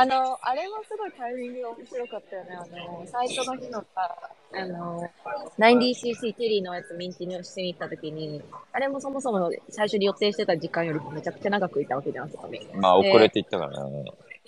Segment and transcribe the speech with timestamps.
[0.00, 2.50] あの、あれもすごいタイミングが面白かったよね。
[2.54, 4.16] あの、最初の日のさ、
[4.52, 5.10] あの、
[5.58, 8.40] 90cc テリーのやつミンティにしてに行った時に、
[8.72, 12.64] あれもそもそも最初に予定してた時間よりもめちゃくちゃ長くいたわけじゃん、そこに。
[12.76, 14.04] まあ、遅れていったからね。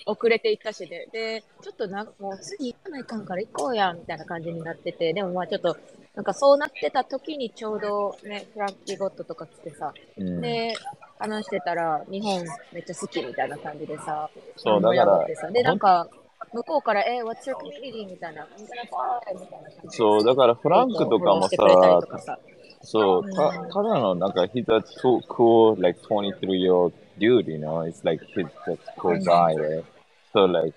[0.06, 5.76] 遅れていったしで、で、ちょっとな、もう次行かないかんから行こうや、みたいな感じになってて、でもまあちょっと、
[6.14, 10.74] なんかそうなってた時にちょうどね、フランキーゴットとか来てさ、うん、で、
[11.20, 12.42] 話してたら、日本
[12.72, 14.90] めっちゃ好きみたいな感じでさ、そうだ
[15.36, 16.08] さで、なんか、
[16.52, 18.08] 向こうから、え、What's your community?
[18.08, 18.48] みたいな、
[19.90, 21.56] そう、だからフランクとかもさ
[22.82, 23.34] そう、うん。
[23.34, 27.82] たただのなんか、he's a too cool, like 23 year old dude, you know?
[27.86, 29.84] It's like he's just cool guy, right?
[30.32, 30.74] So like,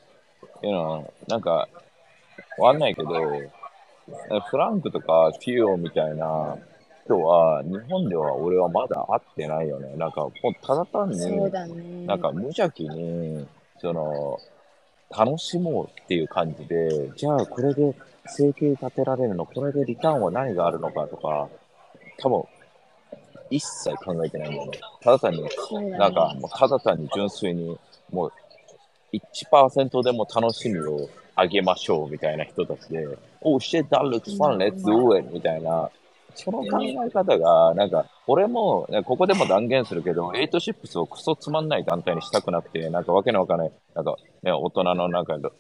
[0.62, 1.68] you know, なんか、
[2.58, 3.10] わかんないけど、
[4.50, 6.58] フランクとかフィオみたいな
[7.06, 9.96] 人は、日本では俺はまだ会ってないよね。
[9.98, 12.06] なんか、もうただ単に、そうだね。
[12.06, 13.46] なんか無邪気に、
[13.80, 14.40] その、
[15.16, 17.94] 楽しもうっていう感じで、じゃあこれで
[18.26, 21.48] 生計立てられるの、これでリターンは何があるのかとか、
[22.18, 22.44] 多分、
[23.50, 24.80] 一切考えてないんだよね。
[25.02, 25.44] ただ単に、
[25.92, 27.78] なんかもうただ単に純粋に、
[28.12, 28.32] もう
[29.14, 33.06] 1%でも楽しみをあげましょうみたいな人たちで、
[33.42, 35.30] Oh shit, that looks fun, let's do it!
[35.32, 35.92] みたいな、
[36.36, 45.52] その考え方が、なんか、俺も、ここでも断言するけど、エイトシップスをクソつまんない団体にしたくなくて、なんかわけのわかんない、なんか、ね、大人のなんかロ、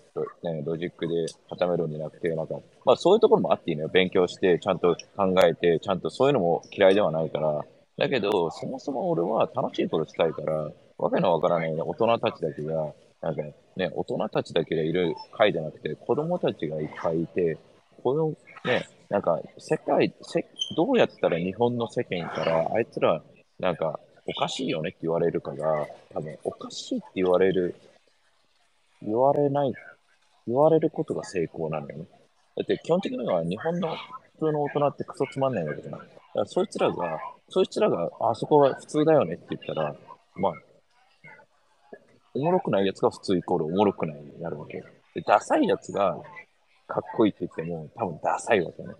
[0.44, 3.90] ね、ロジックで固めるんじゃなくて、なんか、まあそういうところもあっていいのよ。
[3.90, 7.64] 勉強して、ちゃんと考えて、ちゃんとそういうのも嫌いではないから。
[7.98, 13.42] だけど、そもそも俺は楽しいことしたいから、わけのわからない、ね、大人たちだけが、なんか
[13.76, 17.58] ね、大人たちだけでいる会じゃなくて、子供たちがいっぱいいて、
[18.04, 18.34] この
[18.66, 23.22] ね、なんか、世界、せどうやったら日本の世間から、あいつら、
[23.60, 27.76] なんか、おかしいよねって言われるかが、多分、おかしいって言われる、
[29.02, 29.74] 言われない、
[30.48, 32.06] 言われることが成功なのよね。
[32.56, 33.96] だって、基本的には日本の
[34.40, 36.00] 普通の大人ってクソつまんないわけじゃない。
[36.02, 39.96] だからそいつらが、そいつらが、あそこは普通だよねって言ったら、
[40.36, 40.54] まあ、
[42.34, 44.82] おもろくないやつが普通イコールおもろくないになるわけ。
[45.14, 46.18] で、ダサいやつが
[46.88, 48.94] かっこいいって言っても、多分ダサいわけね。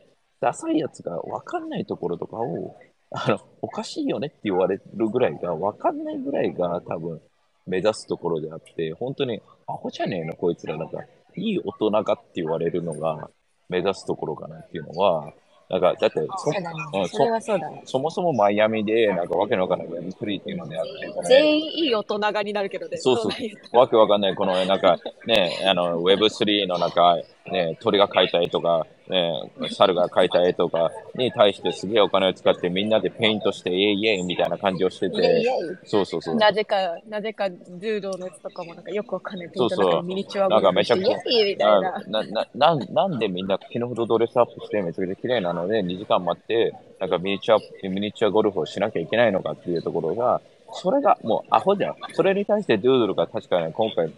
[0.44, 2.76] ダサいやつがわかんないところとかを、
[3.12, 7.22] あの、おかしいよねって言われるぐらいが、わかんないぐらいが多分
[7.66, 10.76] 目指すところであって、本当に、アホじゃねえの、こいつら。
[10.76, 11.02] なんか、
[11.38, 13.30] いい大人がって言われるのが
[13.70, 15.32] 目指すところかなっていうのは、
[15.70, 17.08] なんか、だってそ、そうだねうん。
[17.08, 17.82] それはそうだね。
[17.86, 22.98] そもそもマイアミで、なんかわけのわかんない Web3 っていうのであって、全員いい大人がになるけどね。
[22.98, 27.18] そうそうわけわかんない、この、なんか、ね、あの、Web3 の中、
[27.52, 35.46] ね、鳥が描いた絵とか、ね、猿が描いた絵とかに対してすげえお金を使ってみんなでペイントして、イエイイエイみたいな感じをしてて、
[35.84, 36.36] そうそうそう。
[36.36, 39.50] なぜか、なぜか、柔道のやつとかもなんかよくわかんない。
[39.54, 41.82] そうそうピントなんかミニチュアなんかめちゃくちゃイエイみたいな。
[42.08, 50.40] な、な、な、なんでみんな死ぬほどドレスアップしてめちゃくちゃ綺麗なので2時間待って、なんかミニチュア、ミニチュアゴルフをしなきゃいけないのかっていうところが、
[50.72, 51.96] それがもうアホじゃん。
[52.14, 54.10] それに対してドゥードルが確かに今回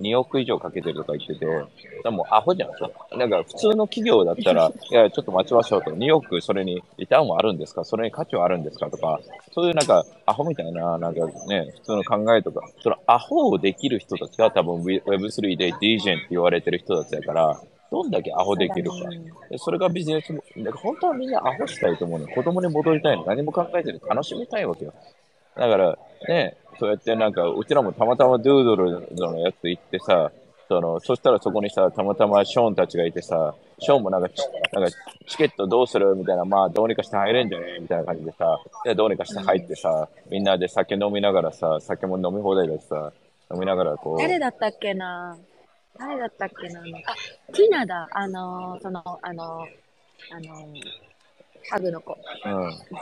[0.00, 1.46] 2億以上かけてるとか言ってて、
[2.02, 2.70] でもうアホじゃん。
[2.76, 5.90] それなんか普通の企業だったら、 いや、ちょっと待ちましょうと。
[5.92, 7.84] 2億それにリターンはあるんですか？
[7.84, 9.20] それに価値はあるんですかとか、
[9.52, 17.60] そういうなんかアホみたいな、なんかね、普通の考えとか、そのアホをできる人たちが多分 Web3 で DJ って言われてる人たちだから、
[17.90, 18.96] どんだけアホできるか。
[19.50, 22.26] でそれがビジネスも、だから本当はみんなアホしたいと思うの。
[22.28, 23.24] 子供に戻りたいの。
[23.24, 24.92] 何も考えずに楽しみたいわけよ。
[25.56, 25.98] だから、
[26.28, 30.32] ね、そうやってなんか、うちらもたまたまドゥードルのやつ行ってさ、
[30.66, 34.42] その、そしたらそこにさ、たまたまショーンたちがいてさ、ショーンもなんかチ、
[34.72, 34.90] なんか
[35.26, 43.12] チケットどうするみたいな、まあどうにかして入れんじゃねみたいな感じでさ、で、どうにかして入ってさ、みんなで酒飲みながらさ、酒も飲み放題だしさ、
[43.52, 45.36] 飲みながらこう、誰だったっけな？
[45.98, 46.80] 誰だったっけな？
[46.80, 47.14] あのあ、
[47.52, 48.08] ティナだ。
[48.10, 50.82] あのー、その、あのー、あのー、
[51.70, 52.16] ハグの子、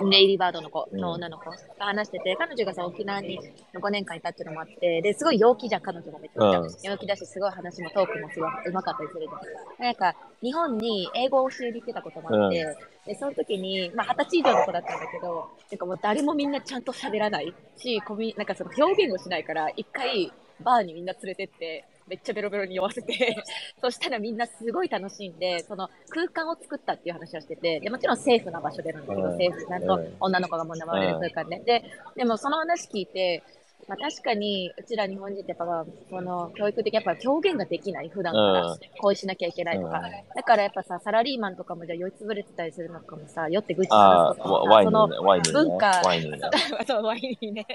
[0.00, 0.89] うん、レイリーバードの子。
[0.91, 1.00] うん。
[1.00, 1.50] の女の子。
[1.50, 3.39] が話してて、彼女がさ、沖縄に
[3.75, 6.61] 5年間いたっていうのもあって、で、すごい陽気じゃん、彼女もめちゃくちゃ。
[6.61, 6.93] うん。
[6.93, 9.85] 陽気だし、すごい話もトークもすごいうまかったりするじゃん。
[9.85, 12.76] なんか、日本に英語を教えに行ってたこともあって、
[13.06, 23.37] で、その時に、まあ、二十歳以上の子だったんだけど、なんかもう誰もみんなちゃんと喋らないし、コミュなんかその表現をしないから、一回、バーにみんな連れてって、めっちゃベロベロに酔わせて、
[23.81, 31.84] そしたらみんなすごい楽しんで、その空間を作ったっていう話をしてて、でもちろんセーフな場所でなんだけど、うんセーフなの、うん女の子がもう生まれる空間で、で、
[32.16, 33.43] でもその話聞いて、
[33.88, 38.78] まあ、確かに、うちら日本人ってやっぱ、その、教育的にやっぱ表現ができない、普段からうん。
[39.00, 39.98] こうしなきゃいけないとか。
[39.98, 40.02] うん
[40.34, 46.40] だからやっぱさ、サラリーマンとかもじゃあ酔いつぶれてたりするのかもさ、酔って愚痴話すとかその文化、ワインね。
[46.87, 47.66] そう、ワインにね。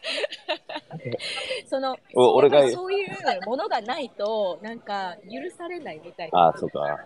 [1.66, 3.08] その、お俺がそういう
[3.46, 6.38] ものがないと、なんか許されないみたいな。
[6.38, 6.80] ああ、そうか。
[6.80, 6.98] だか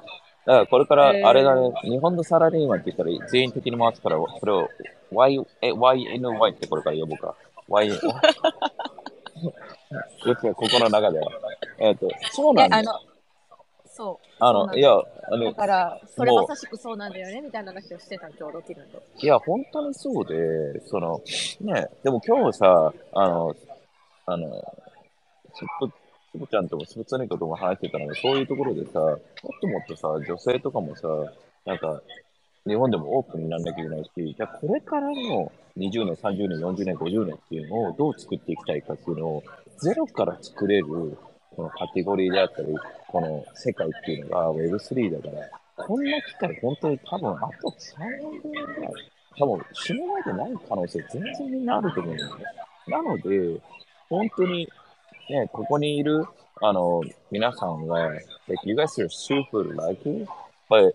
[0.47, 4.69] らこれから、えーあれだね、日本のサラリーマンって言ったら全員的に回すから、それを
[5.11, 7.35] y、え YNY ってこれから呼ぼうか。
[7.69, 8.07] Y、うち
[10.47, 11.31] はここの中では。
[11.79, 12.83] えっ、と、そうなんだ
[13.95, 14.27] そう。
[14.41, 19.03] あの、いや、あだの、から、それまさしくそうなんだよね、みたいな話をしてたの、ちょうど昨日と。
[19.19, 21.23] いや、本当にそうで、その、
[21.61, 23.55] ね、でも今日さ、あの、
[24.27, 24.49] あの、
[25.55, 25.93] すっと、
[26.33, 29.17] つぶちゃんともすぶつねことも話してたのが、そういうところでさ、もっ
[29.61, 31.07] ともっとさ、女性とかもさ、
[31.65, 32.03] なんか、
[32.67, 39.45] 日本でもオープンにならなきゃいけないし、じゃあこれからの20年、30年、40年、50年っていうのをどう作っていきたいかっていうのを、
[39.79, 41.17] ゼロから作れる、
[41.55, 42.69] このカテゴリーであったり、
[43.09, 48.93] この世界っていうのが Web3 だから、こんな機会、本当に多分あと3年ぐらい、
[49.39, 52.45] 多分死ぬまでない可能性全然みんなあると思うんだよね。
[52.87, 53.61] なので、
[54.09, 54.69] 本当に、
[55.31, 56.27] ね、ここにいる、
[56.61, 58.23] あの、皆さんが、like,
[58.65, 60.27] you guys are super lucky,
[60.69, 60.95] but,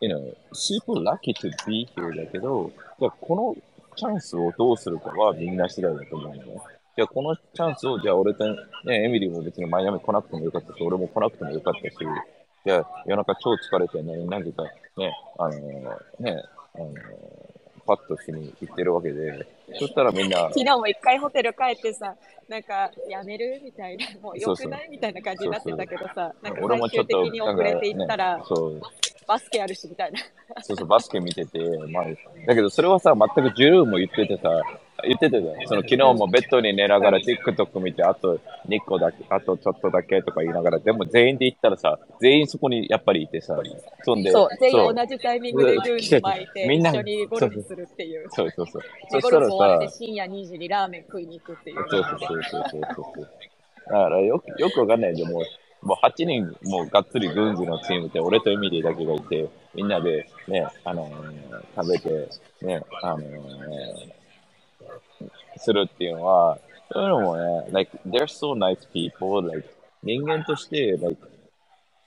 [0.00, 2.70] you know, super lucky to be here だけど、
[3.00, 3.56] じゃこの
[3.96, 6.73] チャンスをどうするかはみんな次第だと思うのね。
[6.96, 8.44] じゃあこのチャンスを、じゃあ俺と、
[8.84, 11.96] ね、エミリーも別にマイアミ来なくてもよかったし、俺も来なくてもよかったし、
[12.64, 14.62] じゃあ夜中超疲れてね、何か
[14.96, 15.58] ね、あの
[16.20, 16.42] ね、
[16.74, 16.88] あの
[17.86, 19.46] パッとしに行ってるわけで、
[19.78, 22.14] そしたらみんな、 昨日も一回ホテル帰ってさ、
[22.48, 28.80] なんか、やめるみたいな、もうよくないみたいな感じになってたけどさ、なんか俺もちょっと、最終的に遅れていったら、ね、そう、
[29.26, 30.20] バスケあるしみたいな。
[30.62, 31.58] そうそう、バスケ見てて、
[31.88, 32.04] まあ、
[32.46, 34.48] だけどそれはさ、全くジュルーも言っててさ、
[35.06, 35.66] 言ってたじゃん。
[35.66, 43.58] その昨日もベッドに寝ながら TikTok 見て、あと2個だけ、あとちょっとだけとか言いながら、でも全員で行ったらさ、全員そこにやっぱりいてさ、
[44.02, 48.28] そんで、そう、全員同じタイミングでルーに巻いて、みんな一緒にゴルフするっていう。
[48.30, 48.82] そうそうそう。
[49.10, 51.86] そしたらさ深夜2時にラーメン食いに行くっていう。
[51.88, 53.28] そうそうそうそうそうそう。
[53.86, 62.28] だからよく、よくわかんないでもう、もう8人、もうがっつり軍事のチームで、俺とエミリーだけがいて、みんなでね、あのー食べて、
[62.62, 64.23] ね、あのー
[65.56, 66.58] するっていうのは、
[66.92, 69.68] そういうのもね、like, they're so nice people, like,
[70.02, 71.16] 人間として、like,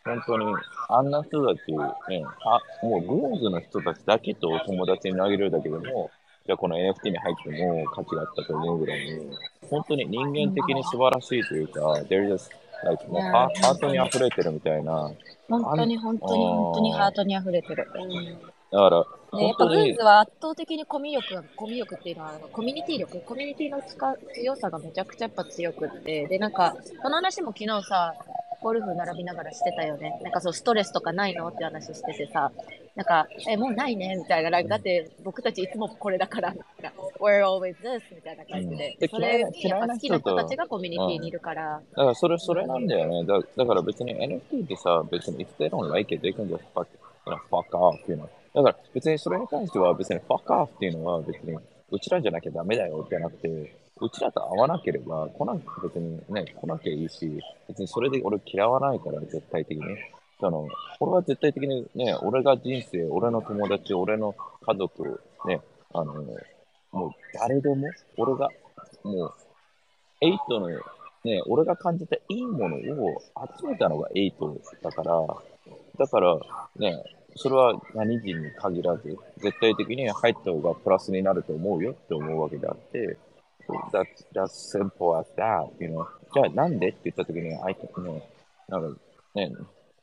[0.06, 0.46] 本当に、
[0.90, 6.10] あんな人たち、ね、あもう軍事の人たちだけと友達になげるだけでも、
[6.46, 9.30] じゃあこの NFT に入っても価値があったと思うぐらいに、
[9.70, 12.50] 本当に人間的に素晴らしいというか、they're just,
[12.86, 15.12] like, もうハハートに溢れてるみたいな。
[15.50, 17.88] 本当に本当に本当にハートに溢れてる。
[18.72, 28.14] だから、ね、や本っぱグーズ、は圧倒的にコミュ力、コミュ力っていうのは、あのコミュニティ力、コミュニティの力強さがめちゃくちゃやっぱ強くって、で、なんか、この話も昨日さ、
[28.62, 30.19] ゴルフ並びながらしてたよね。
[30.24, 32.52] なんかそう、ストレスとかないのって話しててさ、
[32.96, 34.64] なんか、え、もうないねみたいな。
[34.64, 36.54] だって、僕たちいつもこれだから、
[37.20, 38.94] We're always this みたいな感じで。
[38.94, 39.48] うんでそれ、や
[39.78, 43.24] っぱ好きな人たちがコミュニティにいるから、だからそれ、それなんだよね。
[43.25, 46.88] だだから別に NFT ってさ、別に if they don't like it, they can just fuck,
[47.28, 48.28] you know, fuck off, you know.
[48.57, 51.56] だから別にそれに関しては別に fuck off っていうのは別に
[51.92, 53.48] うちらじゃなきゃダメだよじゃなくて、
[54.01, 59.83] うちらと会わなければ来なく別にね、来なきゃいいし、別にそれで俺嫌わないから絶対的に。
[60.39, 60.68] その、
[61.00, 64.33] 俺は絶対的にね、俺が人生、俺の友達、俺の
[64.65, 65.62] 家族、ね、
[65.94, 66.13] あの、
[66.92, 67.88] もう誰でも、
[68.18, 68.50] 俺が、
[69.03, 69.33] もう、
[70.21, 73.21] エイトのね、俺が感じたいいものを
[73.60, 75.25] 集めたのがエイトだから、
[75.98, 76.36] だから
[76.77, 77.03] ね、
[77.38, 83.17] それは何人に限らず、絶対的に入った方がプラスになると思うよって思うわけであって、
[83.91, 86.06] that's, that's simple as that, you know.
[86.34, 88.29] じゃあなんでって言った時に、I can, ね、
[88.67, 89.00] なんか
[89.36, 89.51] ね、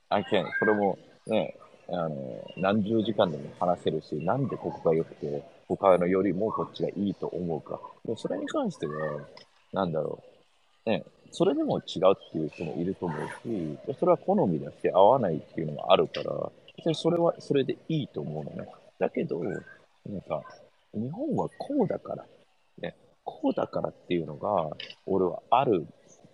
[0.08, 1.56] I can, それもね、
[1.88, 7.80] あの、何十時間でも話せるし、なんでここが良くて、他のよりもこっちがいいと思うか。
[8.04, 9.20] でそれに関しては、
[9.72, 10.22] なんだろ
[10.86, 10.90] う。
[10.90, 18.68] ね、それでも違うっていう人もいると思うし、それは好みだし、合わないっていうのもあるから、別にそれはそれでいいと思うのね。
[18.98, 19.50] だけど、な
[20.18, 20.42] んか、
[20.92, 22.26] 日本はこうだから、
[22.78, 24.70] ね、こうだからっていうのが、
[25.06, 25.86] 俺はある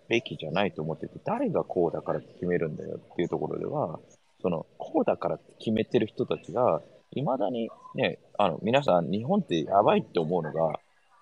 [0.09, 4.01] べきじゃないと思ってて、誰がこうだからって決めるんだよっていうところでは、
[4.43, 6.83] その、こうだからって決めてる人たちが、
[7.13, 10.79] いまだにね、あの、皆さん、日本ってやばいって思うのが、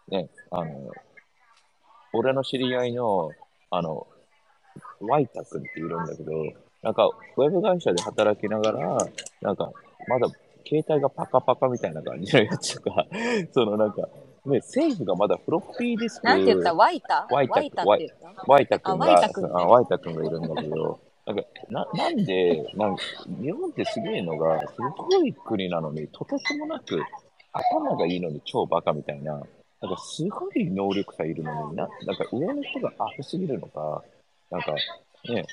[0.08, 0.90] ね、あの、
[2.12, 3.30] 俺の知り合いの、
[3.70, 4.06] あの、
[5.00, 6.32] ワイタ君っているんだけど、
[6.82, 8.98] なんか、ウェブ会社で働きながら、
[9.42, 9.70] なんか、
[10.08, 10.28] まだ、
[10.66, 13.06] 携帯がパカパカみたいな感じのやつとか、
[13.52, 14.02] そのなんか、
[14.46, 16.74] ね、政府がまだフロッピーディスク、なんて言った？
[16.74, 17.26] ワイタ？
[17.30, 18.44] ワイタワイタって言った？
[18.46, 19.50] ワイタ君が、あワイタ君ね。
[19.54, 23.02] あワイタ君がいるんだけど、なんか、な、なんで、なんか、
[23.42, 24.66] 日本ってすげえのが、す
[25.10, 27.02] ごい国なのに、とてつもなく、
[27.52, 34.02] 頭がいいのに超バカみたいな、なんかすごい能力差いるのにな、なんか上の人がアップすぎるのか、
[34.50, 34.72] なんか
[35.28, 35.44] ね、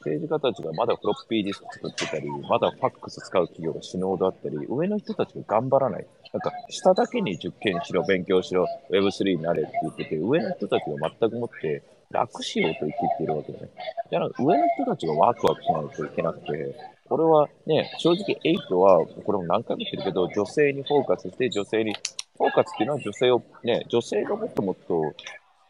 [0.00, 6.06] 政治家たちがまだフロッピーディスク作ってたり、まだファックス使う企業が死ぬほどあったり、上の人たちが頑張らない。
[6.32, 13.68] なんか、下だけに受験しろ、勉強しろ、Web3 になれって言ってて、上の人たちが全くもって楽しようと言って言ってるわけだね。
[14.10, 16.76] じゃあ、上の人たちがワクワクしないといけなくて、
[17.06, 21.92] これはね、正直8は、これも何回も言ってるけど、女性にフォーカスして、女性に、
[22.38, 25.02] フォーカスっていうのは女性を、ね、女性がもっともっと、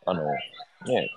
[0.07, 0.23] あの、
[0.87, 1.11] ね、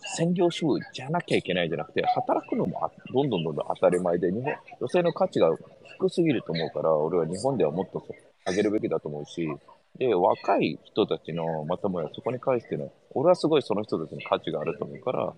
[0.00, 5.50] 専業主婦じゃなきゃいけないじゃなくて、働くのもどんどんどんどん当たり前で、日本、女性の価値が
[5.98, 8.04] 低すぎると思うから、俺は日本ではもっと
[8.46, 9.48] 上げるべきだと思うし、
[9.98, 15.32] で、若い人たちの、またもやそこに関しての、俺はすごいその人たちの価値があると思うから、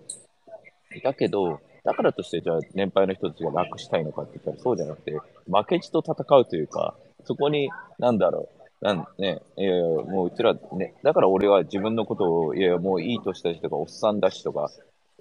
[1.03, 14.71] だけど、だからとして、じゃあ、年配の人たちが楽したいのかって言ったらそうじゃなくて、負けじと戦うというか、そこに、なんだろう、なんね、いやいや、もううちら、ね、だから俺は自分のことを、いやいや、もういい年だしとか、おっさんだしとか、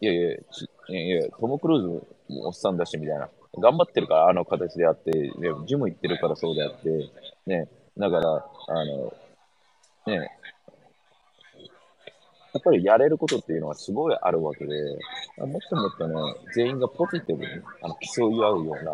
[0.01, 0.39] いやいや、い
[0.89, 3.29] やいや、トム・クルーズもおっさんだしみたいな。
[3.59, 5.11] 頑張ってるからあの形であって、
[5.67, 7.11] ジム行ってるからそうであって、
[7.47, 9.13] ね、だから、あの、
[10.07, 10.31] ね、
[12.55, 14.75] やっぱりやれることっていうのはすごいあるわけで、
[15.39, 16.15] もっともっとね、
[16.55, 17.49] 全員がポジティブに
[17.83, 18.93] あの競い合うような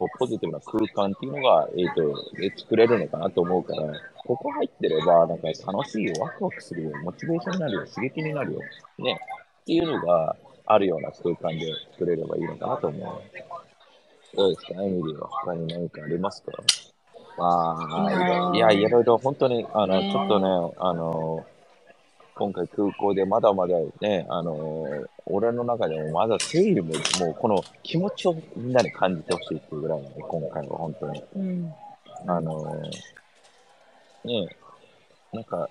[0.00, 3.92] うな、ポジティブな空間っていうのが、えっ、ー、と、で作れるのかなと思うから、
[4.24, 8.60] ここ入ってれば、なんか楽しいよ、ワクワクするよ、モチベーションになるよ、刺激になるよ、
[8.98, 9.20] ね、
[9.62, 13.02] っていうのがあるような空間で作れればいいのかなと思う。
[14.36, 15.28] どうですか、エミリーは？
[15.28, 16.52] 他に何かありますか？
[17.36, 17.76] ま
[18.08, 21.44] あ、いや、いろいろ本当に、あの、ちょっとね、あの、
[22.34, 31.24] 今回空港でまだまだね、あのー、俺の中でもまだ整理も、もうこの気持ちをみんなに感じてほしいっていうぐらいの、ね、今回は本当に。
[31.36, 31.74] うん、
[32.26, 34.48] あのー、ね
[35.32, 35.68] なんか、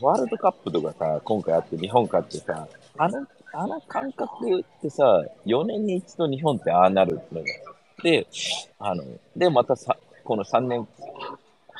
[0.00, 2.66] ワールドカップとかさ、今回あって日本勝ってさ、
[2.96, 7.46] あの、あの感覚ってさ、4年に一度日本ってああなるのよ。
[8.02, 8.26] で、
[8.78, 9.04] あの、
[9.36, 10.88] で、またさ、この3年、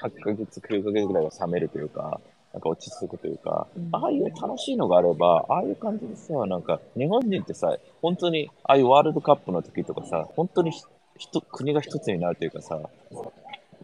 [0.02, 2.20] 8ヶ月、9ヶ月ぐらいは冷めるというか、
[2.52, 10.72] なんか落ち着くというか、うん、ああいう楽しいのがあれば、ああいう感じでさ、なんか、日本人ってさ、本当に、ああいうワールドカップの時とかさ、本当に
[11.50, 12.78] 国が一つになるというかさ、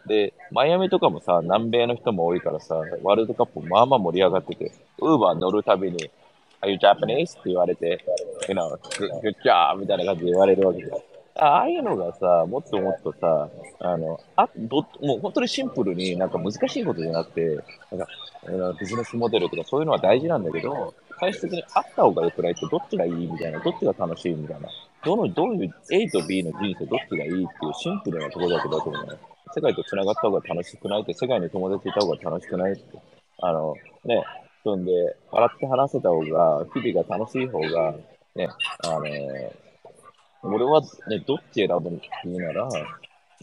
[0.06, 6.10] で、マイアミとかもさ、南米の人も多いからさ、ワールドカップまあまあ盛り上がってて、ウーバー乗るたびに、
[6.60, 7.32] Are you Japanese?
[7.32, 8.04] って言われて、
[8.48, 8.76] you know,
[9.22, 9.76] good job!
[9.78, 10.98] みたいな感じで言われるわけじゃん。
[11.40, 13.48] ああいうのがさ、もっともっとさ、
[13.80, 17.58] あの、あどもう本当にシンプルになんか難しいことじゃなくて、
[17.92, 24.68] なんかビジネスモデルとかそういうのは大事なんだけど、最終的にあった方が良くないってどっちがいいみたいな、どっちが楽しいみたいな、
[25.04, 29.18] どの、どういう A と B の人生どっちがいいっていうシンプルなところだけだと思うね。
[29.54, 32.82] 世界と繋がった方が楽しくないって、世界に友達いた方が楽しくないって。
[33.40, 34.22] あの、ね、
[34.64, 34.92] そんで、
[35.30, 37.94] 笑って話せた方が、日々が楽しい方が、
[38.34, 38.48] ね、
[38.84, 39.02] あの
[40.42, 42.68] 俺はね、どっち選ぶって言うなら、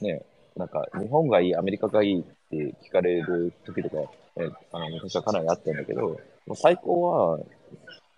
[0.01, 0.23] ね、
[0.55, 3.97] なんか、日本がいい、アメリカがいいって聞かれる時とか、
[4.41, 6.17] ね、あの、昔はかなりあったんだけど、も
[6.49, 7.39] う最高は、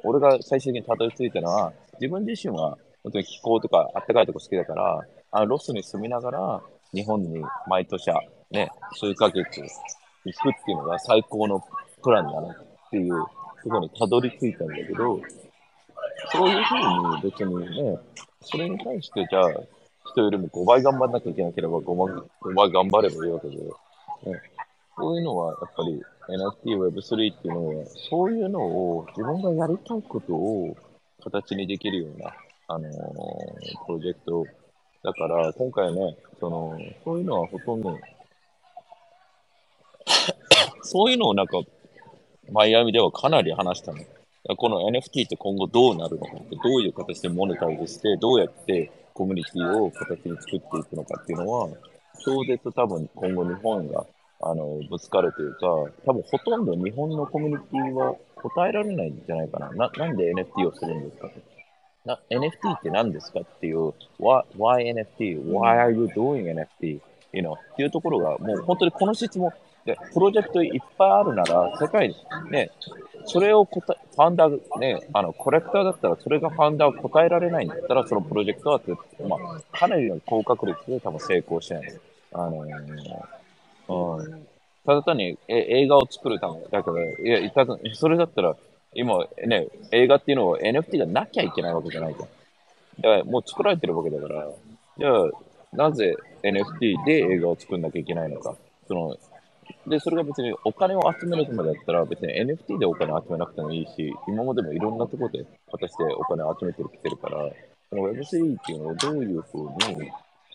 [0.03, 6.61] 俺が最終的にたどり着いたのは、自分自身は本当に気候とかあったかいとこ好きだから、あのロスに住みながら、
[6.93, 8.11] 日本に毎年、
[8.51, 9.61] ね、数ヶ月
[10.25, 11.63] 行くっていうのが最高の
[12.03, 12.55] プランだなっ
[12.91, 13.25] ていうと
[13.63, 15.19] ころにたどり着いたんだけど、
[16.31, 17.97] そういうふうに別にね、
[18.41, 19.51] それに対してじゃあ、
[20.11, 23.61] 人よりも5倍頑張んなきゃいけなければ5倍 ,5 倍頑張ればいいわけで、ね、
[24.97, 30.75] そういうのはやっぱり NFT、Web3 っていうのは、そういうのを自分がやりたいことを
[31.23, 32.33] 形にできるような、
[32.67, 32.91] あのー、
[33.85, 34.45] プロジェクト
[35.03, 37.97] だから、今回ね、その、そういうのはほとんど、
[40.83, 41.61] そういうのをなんか、
[42.51, 43.99] マイアミではかなり話したの。
[44.55, 51.67] この NFT って今後どうなるのかって、どういう形でモネタイズして、どうやってコミュニティを形に作っていくのかっていうのは、
[52.23, 54.05] 超絶多分今後日本が
[54.41, 55.65] あのぶつかるというか、
[56.05, 59.71] 多分ほとんど日本のコミュニティは答えられないんじゃないかな。
[59.71, 61.31] ななんで NFT をするんですか
[62.05, 63.87] な ?NFT って何ですかっていう、
[64.19, 67.01] why, why NFT?Why are you doing NFT?
[67.33, 69.51] You know, っていうところが、もう本当にこの質問、
[69.87, 72.13] で、プロジェクトいっぱいあるなら、世界
[72.51, 72.69] ね、
[73.25, 78.81] それを答え、ファンダー、ね、あの、コレクターだったら、それがファンダーを答えられないんだったら、そのプロジェクトは、
[79.29, 81.99] まあ、かなりの高確率で多分成功してない。
[82.33, 84.47] あのー、うん。
[84.85, 88.57] ただ単にえ映画を作るためだけど、いや、ただ、それだったら、
[88.93, 92.27] 今ね、映画っていうのは NFT がなきゃいけないわけじゃないじゃん。
[93.01, 94.49] だからもう作られてるわけだから、
[94.97, 95.29] じゃあ、
[95.71, 98.55] なぜ NFT で映画を作んなきゃいけないのか。
[98.87, 99.17] その、
[99.87, 107.49] で、それが別にお金を集めるためだったら、別に NFT でお金集めなくてもいいし、今までもいろんなところで果してお金を集めてきてるから、
[107.89, 109.61] その Web3 っていうのをどういうふう
[109.99, 110.11] に、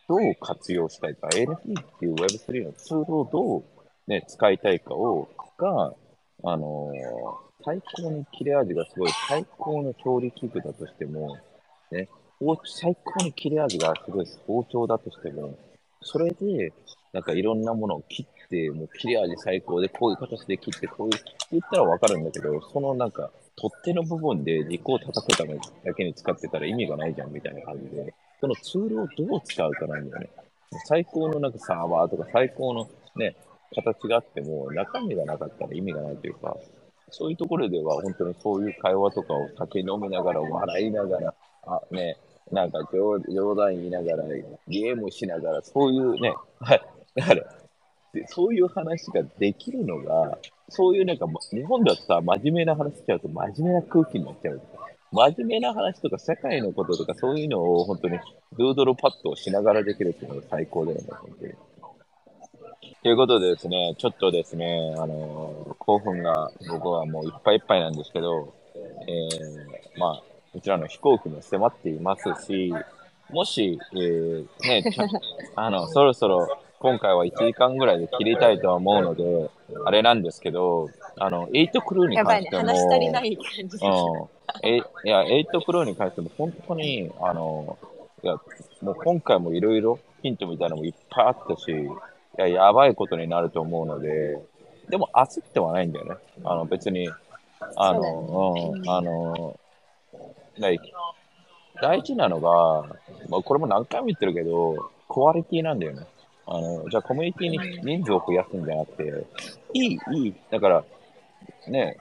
[0.09, 3.65] どう活用したいか、NFT っていう Web3 のツールをどう、
[4.07, 5.95] ね、使いたいかを、が、
[6.45, 11.39] あのー最高に切れ味がすごい、最高の調理器具だとしても、
[11.93, 12.09] ね、
[12.65, 15.57] 最高に切れ味がすごい包丁だとしても、
[16.03, 16.73] それで、
[17.13, 30.31] なんかいろんなものを切って、もう切れ味最高で、こういう形で切って、こういう、って言ったらわかるんだけど、そのなんか、取っ手の部分で肉を叩くためだけに使ってたら意味がないじゃんみたいな感じで、そのツールをどう使うかなんだよね。
[30.87, 33.37] 最高のなんかサーバーとか最高のね、
[33.75, 36.57] 形があっても、中身がなかったら意味がないというか、
[37.11, 41.35] そういうところでは本当にそういう会話とかを酒飲みながら、笑いながら、
[41.67, 42.17] あ、ね、
[42.51, 43.19] なんか冗
[43.55, 44.25] 談言いながら、
[44.69, 46.83] ゲームしながら、そういうね、はい、
[47.17, 47.62] だから、
[48.29, 50.39] そういう話ができるのが、
[50.69, 54.61] そういうなんか、日本だとさ、真面目な話しちゃうと真面目な空気になっちゃう。
[55.13, 58.19] 真面目な話とか、社会のこととか、そういうのを本当に、
[58.57, 61.53] ドゥードルパッドをしながらできるっていうのが最高だよね、本当に。
[63.03, 72.73] ということでですね、ちょっとですね、あの、興奮が僕はもういっぱいいっぱいなんですけど、えー、まあ、こちらの飛行機も迫っていますし、
[73.31, 74.85] もし、えー、ね、
[75.57, 76.47] あの、そろそろ
[76.83, 79.51] 今回は1時間ぐらいで切りたいとは思うので、
[79.85, 84.69] あれなんですけど、あの、エイトクルーに関しても、ね、話足りない感じうん。
[84.69, 87.79] え、いや、エイトクルーに関しても本当に、あの、
[88.25, 88.35] いや、
[88.83, 91.87] もう今回もいろいろヒントみたいなのもいっぱいあったし、い
[92.37, 94.43] や、やばいことになると思うので、
[94.89, 96.15] でも焦ってはないんだよね。
[96.45, 97.09] あの、別に、
[97.77, 99.57] あの、うん、あの、
[101.81, 102.89] 大事なのが、
[103.29, 106.07] まあ、これも何回も言ってるけど、クオリティなんだよね。
[106.47, 109.27] あの、じゃあコミュニティに人数を増やすんじゃなくて、
[109.75, 110.35] いい、いい。
[110.51, 110.85] だから、
[111.69, 111.97] ね、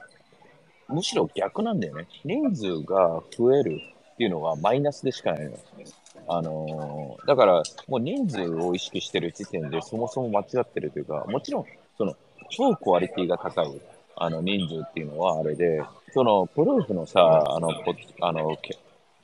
[0.88, 2.06] むしろ逆なんだよね。
[2.24, 3.80] 人数が増える
[4.12, 5.58] っていうのはマイナスでしかないのよ。
[6.28, 11.64] あのー、だから、もう人数を意識してる時点でそもそも間違ってるというか、もちろん、
[11.96, 12.14] その、
[12.50, 13.80] 超クオリティが高い、
[14.16, 18.56] あの、人数っていうのはあれで、その、プルーフのさ、あの、ポあの、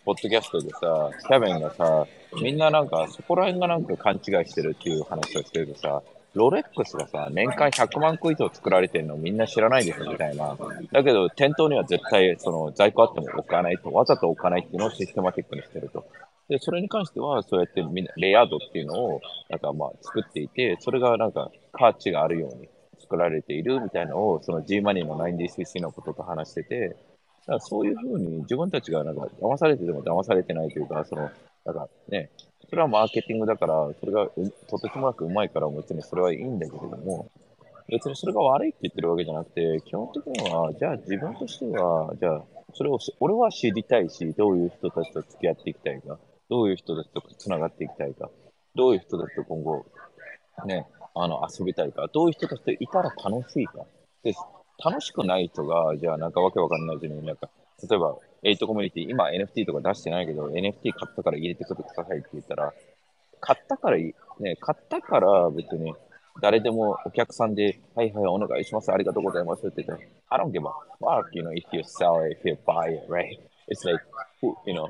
[0.09, 2.07] ポッドキャストでさ、キャベンがさ、
[2.41, 10.57] みんななんか、そこら辺がなんか勘違いしてるっていう話をしてるとさ、ロレックスがさ、年間100万個以上作られてるのみんな知らないですみたいな。
[10.93, 16.07] だけど、店頭には絶対、その、在庫あっても置かないと、わざと置かないっていうのをシステマティックにしてると。
[16.49, 26.97] で、それに関しては、そうやってみんな、レイヤードっていうのを、なんかまあ作っていて、それがなんか価値があるように作られているみたいなのを、その G マニーの 90cc のことと話してて、
[27.49, 31.31] だからそういうふうに自分たちがなんか騙されてても騙されてないというか、その、
[31.65, 32.31] なんかね、
[32.69, 34.29] それはマーケティングだから、それが
[34.69, 37.31] とてつもなくうまいから、別にそれはいいんだけれども、
[37.89, 46.19] 別にそれが悪いって言ってるわけじゃなくて、基本的には、じゃあ自分としては、じゃあ、それを俺は知りたいし、どういう人たちと付き合っていきたいか。
[46.51, 48.31] どういう人たちと繋がっていきたいか、
[48.75, 49.87] どういう人たちと今後、
[50.67, 53.87] ね、あの、遊びたいか、どういう人たちといたら楽しいか。
[54.23, 54.35] で、
[54.85, 57.49] 楽しくない人が、じゃあなんかわけわかんないうちに、なんか、
[57.89, 62.73] 例えば、エイトコミュニティ、今 NFT とか出してないけど、NFT 買ったから入れてくださいって言ったら、
[63.41, 65.95] 買ったからいい、ね、買ったから別に
[66.41, 73.39] 誰でもお客さんで、はいはい、お願いします、ありがとうございますって言ったら、I don't give a fuck, you know, if you sell it, if you buy it, right?
[73.69, 74.05] It's like,
[74.67, 74.89] you know,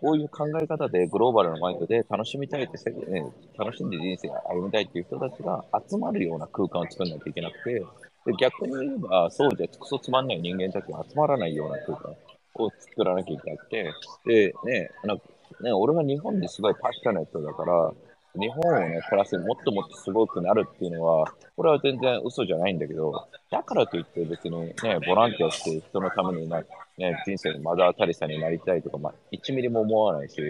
[0.00, 3.26] こういう考え方でグローバルなマインドで楽しみたいって、ね、
[3.58, 7.84] 楽しんで人生歩みたいっていう人たちが集まるような空間を作らないといけなくて、
[8.26, 12.14] で逆に言えば、そうじゃクソつまんない人間たちが集まらないような空間
[12.54, 13.92] を作らなきゃいけなくて、
[14.24, 15.24] で、ね、なんか
[15.60, 17.92] ね、俺は日本ですごいパッショネットだから、
[18.34, 24.74] 日本をね、プラスもっともっとすごくなるっていうのは、これは全然嘘じゃないんだけど、だからといって別にね、
[25.06, 26.62] ボランティアして人のためにな、
[26.96, 30.40] ね、人生のマザー・タリサになりたいとか、まあ、1ミリも思わないし、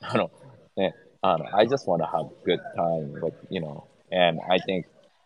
[0.00, 0.30] あの、
[0.76, 4.84] ね、あの、I just want to have good time with, you know, and I think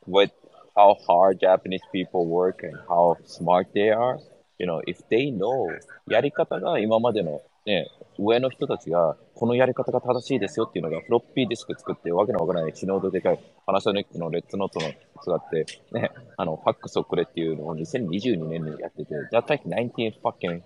[0.08, 0.30] with
[0.76, 4.18] how hard Japanese people work and how smart they are,
[4.58, 5.66] you know, if they know
[6.08, 20.62] やり方が今までのね、上の人たちが、このやり方が正しいですよっていうのが、フロッピーディスク作って、わけのわからない死ぬほどでかいパナソニックのレッツノートの使って、ね、あの、ファックスをくれっていうのを2022年にやってて、that's like 19 fucking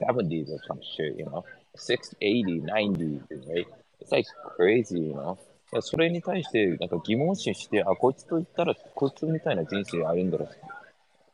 [0.00, 1.44] 70s or some shit, you know?
[1.74, 3.66] 6, 80, 90s, right?
[4.00, 5.38] It's like crazy, you know?
[5.80, 10.46] それに対して、なんか疑問視して、あ、こいつと言ったら、こいつみたいな人生歩んだら、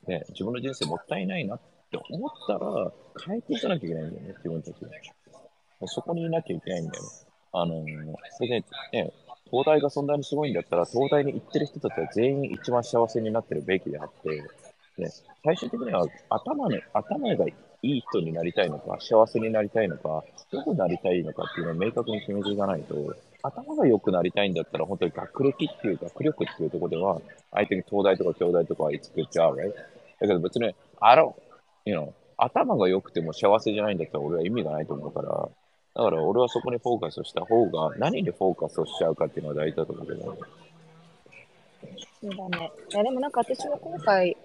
[0.07, 2.92] ね、自分の人生もったいないなって思ったら、
[3.27, 4.88] 変えていかなきゃいけないんだよね、自分たちで。
[5.87, 7.09] そこにいなきゃいけないんだよね。
[7.53, 7.85] あの、
[8.38, 9.12] それで、ね、
[9.51, 14.42] 東大がそんなにすごいんだったら、東大に行ってる人たちは全員一番幸せになってるべきであって、
[14.99, 15.11] ね、
[15.45, 29.74] 最終的には頭の頭がいい人になりたいのか、幸せになりたいのか、どこになりたいのかっていうのを明確に決めていかないと、頭が良くなりたいんだったら、本当に学歴っていう学力っていうところでは、相手に東大とか京大とかは it's good job, right?
[29.74, 29.83] だ
[30.20, 31.35] けど別に、I don't,
[31.85, 35.28] you know, 頭が良くても幸せじゃないんだったら俺は意味がないと思うから、
[35.94, 40.38] だから俺はそこにフォーカスした方が、何にフォーカスをしちゃうかっていうのは大事だと思うけど。
[42.22, 42.72] そうだね。
[42.90, 44.37] いや、でもなんか私も今回、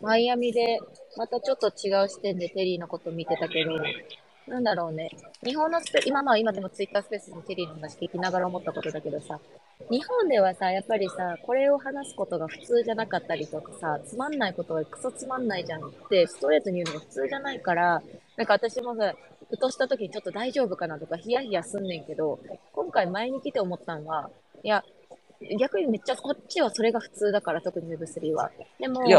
[0.00, 0.78] マイアミで、
[1.16, 3.72] またちょっと違う視点でテリーのこと見てたけど、
[4.50, 5.08] なんだろうね。
[5.44, 9.38] 日本のスペ、今まあ今でもツイッタースペースにテリーの話聞きながら思ったことだけどさ、
[9.88, 18.02] 日本ではさ、やっぱりさ、これを話すことが普通じゃなかったりとかさ、つまんないことはクソつまんないじゃんってストレートに言うのが普通じゃないから、
[18.36, 19.14] なんか私もさ、
[19.48, 22.40] ふとした時にちょっと大丈夫かなとかヒヤヒヤすんねんけど、
[22.72, 24.30] 今回前に来て思ったのは、
[24.64, 24.84] いや、
[25.58, 28.50] 逆にめっちゃこっちはそれが普通だから、特に Web3 は。
[28.78, 29.14] でも、日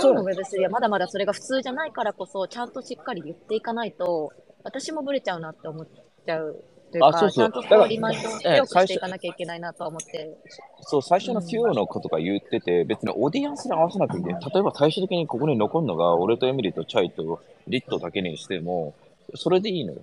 [0.00, 4.32] 本の Web3 はまだまだそれが普通じゃないからこそ、ちゃんとしっかり言っていかないと、
[4.64, 5.86] 私もブレちゃうなって思っ
[6.26, 6.64] ちゃう。
[6.90, 10.38] というか、そうそうちゃんとストーリーマインドを強くしていかなきゃいけないなと思って。
[10.82, 14.26] そう、最初の Q のことが言ってて、うん、別にオーディエンスに合わせなくていい。
[14.26, 18.94] 例えば最終的にここに残るのが、俺とエミリーとチャイとリットだけにしても、
[19.34, 20.00] それでいいのよ。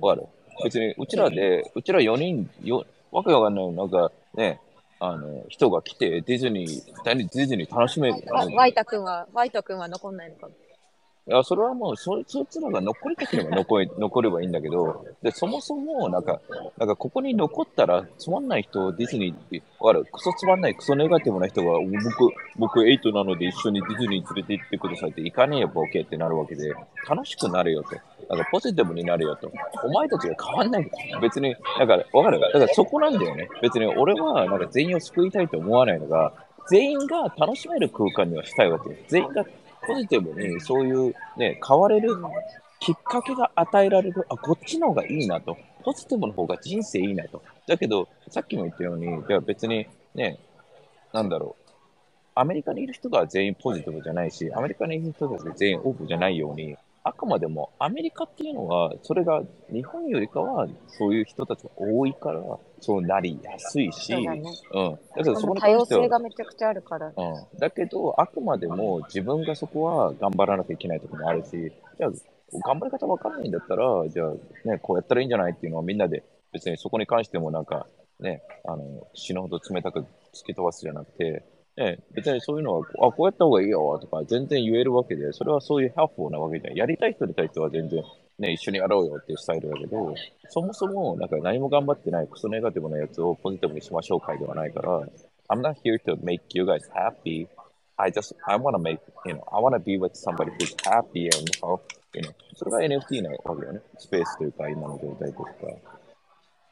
[0.00, 0.26] わ、うん、かる
[0.64, 3.72] 別に、うちらで、うちら4人、よわけわかんない。
[3.72, 4.60] なんか、ね、
[5.00, 8.24] あの、人が来て、ディズニー、ディズニー楽しめる。
[8.32, 10.48] ワイタ君は、ワイタ君は残んないのか
[11.28, 16.40] いや、それはもう、そ、そいつらが残りたければ残り、 残ればいいんだけど、で、そもそも、なんか、
[16.78, 26.72] なんか、ここに残ったら、つまんない人を、ディズニーって、わかる、クソつまんない、クソネガティブな人が、僕、僕、エイトなので一緒にディズニー連れて行ってくださいって、行かねえよ、ボケってなるわけで、
[27.08, 27.96] 楽しくなるよと。
[28.32, 29.50] なんか、ポジティブになるよと。
[29.82, 30.88] お前たちが変わんない。
[31.20, 33.48] 別に、だか、わかるだからそこなんだよね。
[33.60, 36.32] 別に、俺は、なんか全員を救いたいと思わないのが、
[36.68, 39.44] 全員が楽しめる空間にはしたいわけです全員が
[39.86, 42.16] ポジティブにそういうね、変われる
[42.80, 45.56] きっかけが与えられる、あ、こっちの方がいいなと。
[45.82, 47.42] ポジティブの方が人生いいなと。
[47.66, 50.38] だけど、さっきも言ったように、じゃあ別にね、
[51.12, 51.66] なんだろう。
[52.34, 59.40] アメリカにいる人が全員ポジティブじゃないし、アメリカにいる人たち全員オープンじゃないように、あくまでもアメリカっていうのは、それが
[59.72, 62.42] 日本よりかは、そういう人たちが多いから、
[62.80, 64.42] そうなりやすいし、うね、
[64.74, 64.98] うん。
[65.16, 67.06] だけどそ多様性がめちゃくちゃあるから。
[67.06, 67.58] うん。
[67.60, 71.50] だけど、あくまでも自分がそこは頑張らなきゃいけないところもあるし、
[71.96, 72.10] じゃあ、
[72.66, 77.86] 頑張り方わかんないんだったら、じゃあ、ね、こうやったらいいんじゃないっていうのはみんなで、別にそこに関してもなんか、
[78.18, 81.44] ね、あの、死ぬほど冷たく突き飛ばすじゃなくて、
[81.76, 86.74] ね、別にそういうのは、あ、こうやった方がいいよとか全然言えるわけで、それはそういうヘルプなわけじゃん。
[86.74, 88.02] やりたい人に対しては全然、
[88.38, 90.14] ね、一緒にやろうよっていうスタイルだけど、
[90.48, 95.00] そもそも、なんか何も頑張ってないクソネガティブなやつをポジティブにしましょう会ではないから、
[95.48, 97.46] I'm not here to make you guys happy.
[97.98, 100.74] I just, I want to make, you know, I want to be with somebody who's
[100.82, 101.78] happy and, how,
[102.14, 103.80] you know, それが NFT なわけよね。
[103.98, 105.50] スペースというか、今の状態とか。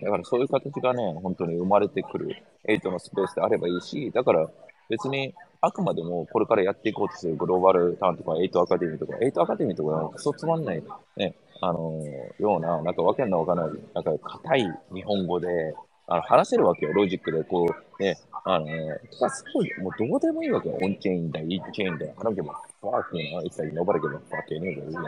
[0.01, 2.37] だからそういう形がね、本当に生まれてくる
[2.69, 4.51] 8のスペースであればいいし、だから
[4.89, 10.83] 別に、あくまでもこれからやっていこうとするグローバルタウンとか、エイトアカデミーとか、エイトアカデミーとか、クソつまんない、
[11.17, 15.75] ね、あのー、ような、なんかわけのわからない、なんか硬い日本語で、
[16.07, 17.67] あの話せるわけよ、ロジックで、こ
[17.99, 25.05] う、ね、あのー、とかすごい、もうどうでもいいわけよ、オンチェーンだ、イーチェーンだ、花けば、ファークな、一切ノバレけば、ファーケーねえじゃん。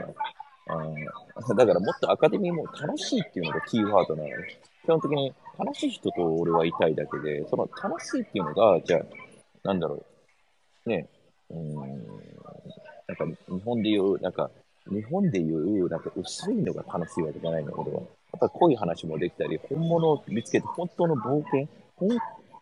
[1.56, 4.34] だからもっとアカデミーも楽しいっていうのがキーワードなのね。
[4.84, 9.00] 基本的に楽しい人と俺はいたいだけで、その楽しいっていうのが、じゃあ、
[9.66, 10.04] なんだろ
[10.86, 11.08] う、ね、
[11.50, 14.50] うん、なんか日本で言う、なんか、
[14.88, 18.00] 日本で言う、なんか薄いのが楽しいわけじゃないの、俺は。
[18.00, 22.08] やっぱ濃い話もできたり、本物を見つけて、本当の冒険、本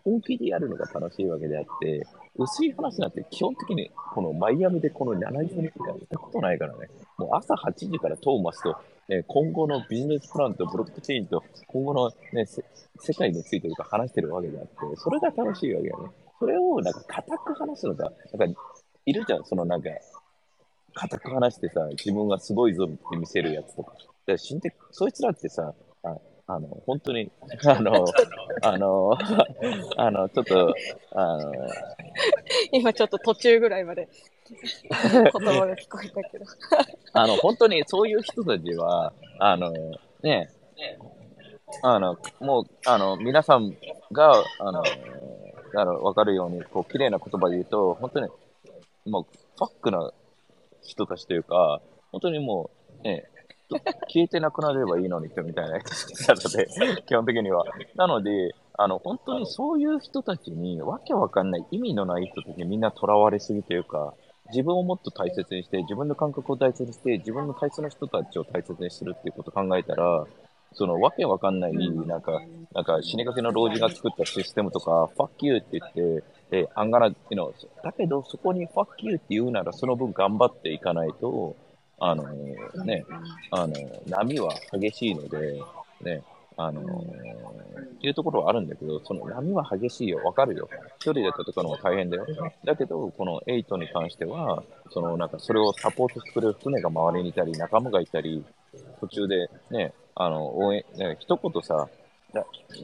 [0.05, 6.89] 本気でやるのが楽しいわけであって、薄い話なんて基本的にこのマイアミでこの70日間やったことないからね。
[7.17, 8.77] もう朝8時からトーマスと、
[9.09, 16.24] ね、今後のビジネスプランとブロックチェーンと今後の、ね、世界についてとか話してるわけであって、それが楽しいわけよね。
[16.45, 18.61] それをなんか固く話すのが、なんか
[19.07, 19.89] いるじゃん、そのなんか、
[20.93, 23.95] 固く話してさ、自分がすごいぞって見せるやつとか。
[24.27, 27.33] で、死んで、そいつらってさ、ああの、本当に、
[27.67, 28.05] あの、
[28.61, 29.17] あの、
[29.97, 30.75] あの、ちょっと、
[31.13, 31.53] あの、
[32.73, 34.07] 今ちょっと途中ぐらいまで
[34.47, 36.45] 言葉が聞こえたけど。
[37.15, 39.73] あの、本当にそういう人たちは、あの、
[40.23, 40.51] ね、
[41.83, 43.75] あの、もう、あの、皆さん
[44.13, 44.83] が、あの、
[45.77, 48.29] あの、わかるように、こう、綺麗な言葉で言うと、本当に、
[49.07, 50.13] もう、ファックな
[50.83, 51.81] 人たちというか、
[52.13, 53.29] 本当にもう、ね、
[54.09, 57.65] 消えてなくなればいいのにってみたいな人なので、 基本的には。
[57.95, 64.15] なので、あの、本当にそういう人たちに、わけわかんない意味のない人たちにみんな囚われすぎというか、
[64.51, 70.27] 自分をもっと大切にして、自分の感覚を大切にして、自分の大切な人たちを大切にするっていうことを考えたら、
[70.75, 72.43] そのわけわかんない、なんか、
[72.75, 81.57] なんか死にかけの老人が作ったシステムとか、fuck you って言って、で、アンガラっていうの、だけどそこに fuck you って言うならその分頑張っていかないと、
[81.99, 82.25] あの
[82.85, 83.05] ね、
[83.51, 83.75] あの、
[84.09, 85.61] 波は激しいので、
[86.03, 86.23] ね、
[86.57, 90.69] あのっていうところはあるんだけど、その波は激しいよ、わかるよ。
[90.97, 92.27] 一人で戦うのも大変だよ。
[92.65, 98.45] だけど、この8に関しては、そのなんかそれをサポートしてくれる船が周りにいたり、仲間がいたり、
[99.01, 101.89] 途中でね、あの、応援、ね、一言さ、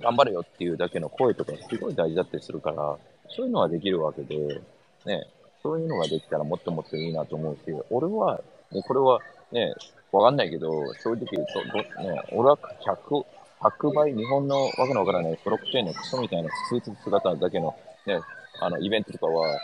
[0.02, 2.96] 頑張れよっていうだけの声とかすごい大事だったりするから、
[3.28, 4.60] そういうのはできるわけで、
[5.06, 5.26] ね、
[5.62, 8.40] そういうのができたらもっともっといいなと思うし、俺は、
[8.70, 9.20] もうこれは
[9.52, 9.72] ね、
[10.12, 13.24] わかんないけど、正直言うと、どね、俺は100、
[13.60, 18.20] 100倍日本のわけのわからないブロックチェーンのクソみたいなスーツ姿だけのね、
[18.60, 19.58] あの、イベントとかは、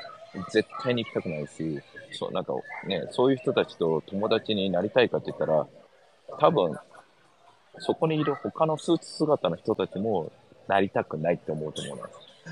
[0.50, 1.80] 絶対に行きたくないし、
[2.12, 2.54] そう、なんか
[2.86, 5.66] ね、そういう人たちと友達になりたいかって言ったら、
[6.38, 6.76] 多分、
[7.78, 10.32] そこにいる他のスーツ姿の人たちも
[10.68, 12.08] なりたくないって思うと思うな。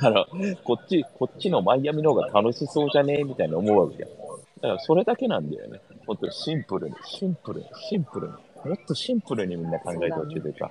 [0.08, 0.26] あの、
[0.64, 4.08] こっち、 こっちのマイアミの方が楽しそうじゃねえみたいな思うわけじゃん。
[4.08, 5.80] だからそれだけなんだよね。
[6.06, 8.32] もっとシンプルに、シンプルに、シンプルに。
[8.32, 10.70] もっとシンプルにみんな考えてほしいというか。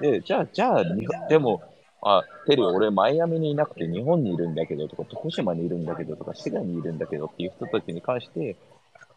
[0.00, 0.84] で、じゃあ、じゃあ、
[1.28, 1.62] でも、
[2.02, 8.56] あ、テリー、俺、マイアミにいなくて日本にいるんだけどとか、徳島にいるんだけどとか、滋賀にいるんだけどっていう人たちに関して、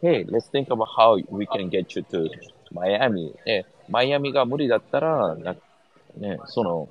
[0.02, 2.28] Hey, let's think about how we can get you to
[2.72, 3.34] Miami.
[3.46, 5.54] え、マイアミが無理だったら、な
[6.16, 6.88] ね、その、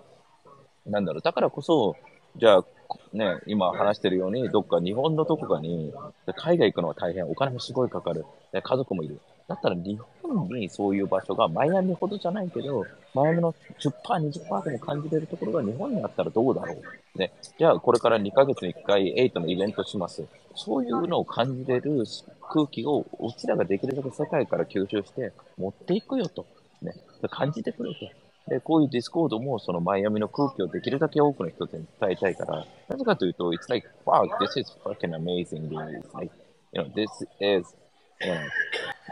[0.85, 1.95] なんだろう、だからこそ、
[2.37, 2.65] じゃあ、
[3.13, 5.93] ね、今話してるように、どっか日本のどこかに、
[6.35, 9.19] 海外行くのは大変、お金もすごいかかる、家族もいる。
[9.47, 13.93] だったら日本にそういう場所が、マイアミほどじゃないけど、マイアミの10%、
[14.31, 17.17] 20%でも感じれるところが日本にあったらどうだろう。
[17.17, 20.25] ね、じゃあこれから2ヶ月に1回8のイベントします。
[20.55, 22.05] そういうのを感じれる
[22.41, 26.45] 空気を、うちらができるだけ世界から吸収して持っていくよと。
[26.81, 26.93] ね、
[27.29, 27.99] 感じてくれと。
[28.47, 35.69] で、こういうディスコードもそのマイアミの空気をできるだけ多くの人に伝えたいから、なぜかというと、it's like, wow, this is fucking amazing.
[36.13, 36.31] Like,
[36.73, 37.07] you know, this
[37.39, 37.75] is,
[38.21, 38.39] you know.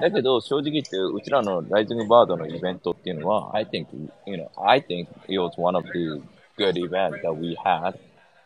[0.02, 3.88] だけど、正直言って、うちらのライジングバードのイベントっていうのは、I think,
[4.26, 6.22] you know, I think it was one of the
[6.58, 7.98] good events that we had.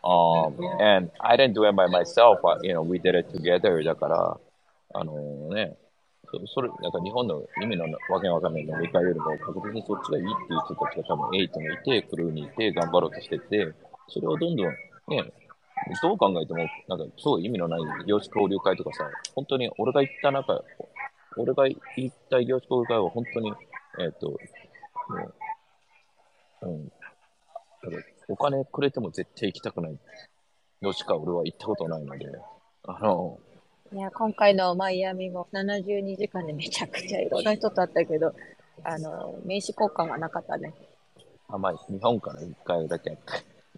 [0.02, 3.82] Um, and I didn't do it by myself, but, you know, we did it together.
[3.84, 4.38] だから、
[4.94, 5.14] あの
[5.54, 5.76] ね、
[6.46, 11.48] それ、なんか日本の意味のわけわかんない飲み会よりも確実にそっちがいいっていう人たちが多分8にい
[11.84, 13.72] て、クルーにいて、頑張ろうとしてて、
[14.08, 15.32] それをどんどん、ね、
[16.02, 20.62] どう考えても、なんか超意味のない業種交流会とかさ、本当に俺が行った中、
[21.36, 23.52] 俺が行った業種交流会は本当に、
[24.00, 24.36] えっ、ー、と、も
[26.62, 26.92] う、うん、
[28.28, 29.98] お金くれても絶対行きたくない。
[30.82, 32.26] のしか俺は行ったことないので、
[32.84, 33.38] あの、
[33.92, 38.34] いや、今回のマイアミも72時間でめちゃくちゃいろんな人と会ったけど、
[38.82, 40.74] あの、名刺交換はなかったね。
[41.48, 43.16] あ、まあ、日本から1回だけ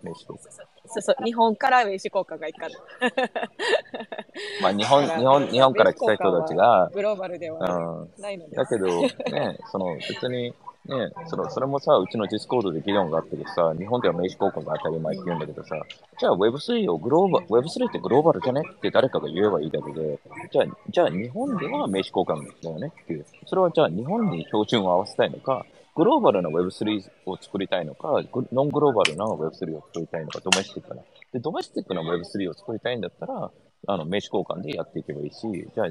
[0.02, 0.42] 名刺交換。
[0.87, 2.70] そうそう、日本から名刺交換が1回。
[4.62, 8.56] まあ、日本、日本、日本から来た人たちが、グローバルではないので。
[8.56, 10.54] だけど、ね、その、別に、
[10.88, 15.76] ねその、それもさ、うちのディスコードで議論があってさ、日本では名刺交換が当たり前って言うんだけどさ、
[16.18, 20.18] じゃあ Web3 をグローバル、Web3 ってグローバルじゃねって誰かが言えばいいだけで、
[20.52, 23.26] じゃあ、じゃあ日本では名刺交換だよねっていう。
[23.46, 31.02] それはじゃあ日本に標準を合わせたいのか、グローバルな Web3 を作りたいのか、ノングローバルな Web3 を作りたいのか、ドメスティックな。
[31.32, 33.50] で、ドメスティックな Web3 を作りたいんだったら、
[33.87, 35.40] あの、名刺交換でやっていけばいいし、
[35.74, 35.88] じゃあ、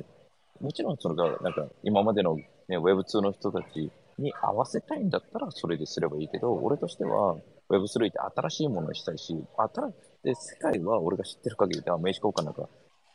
[0.61, 2.45] もちろんそれが、なんか、今までの、ね、
[2.77, 7.37] Web2 の人たちに合わせたいんだったらそれですればいいけど、俺としては
[7.69, 12.69] Web3 って新しいものにしたいし、新で世界は俺が知ってる限りでは名刺交換なんか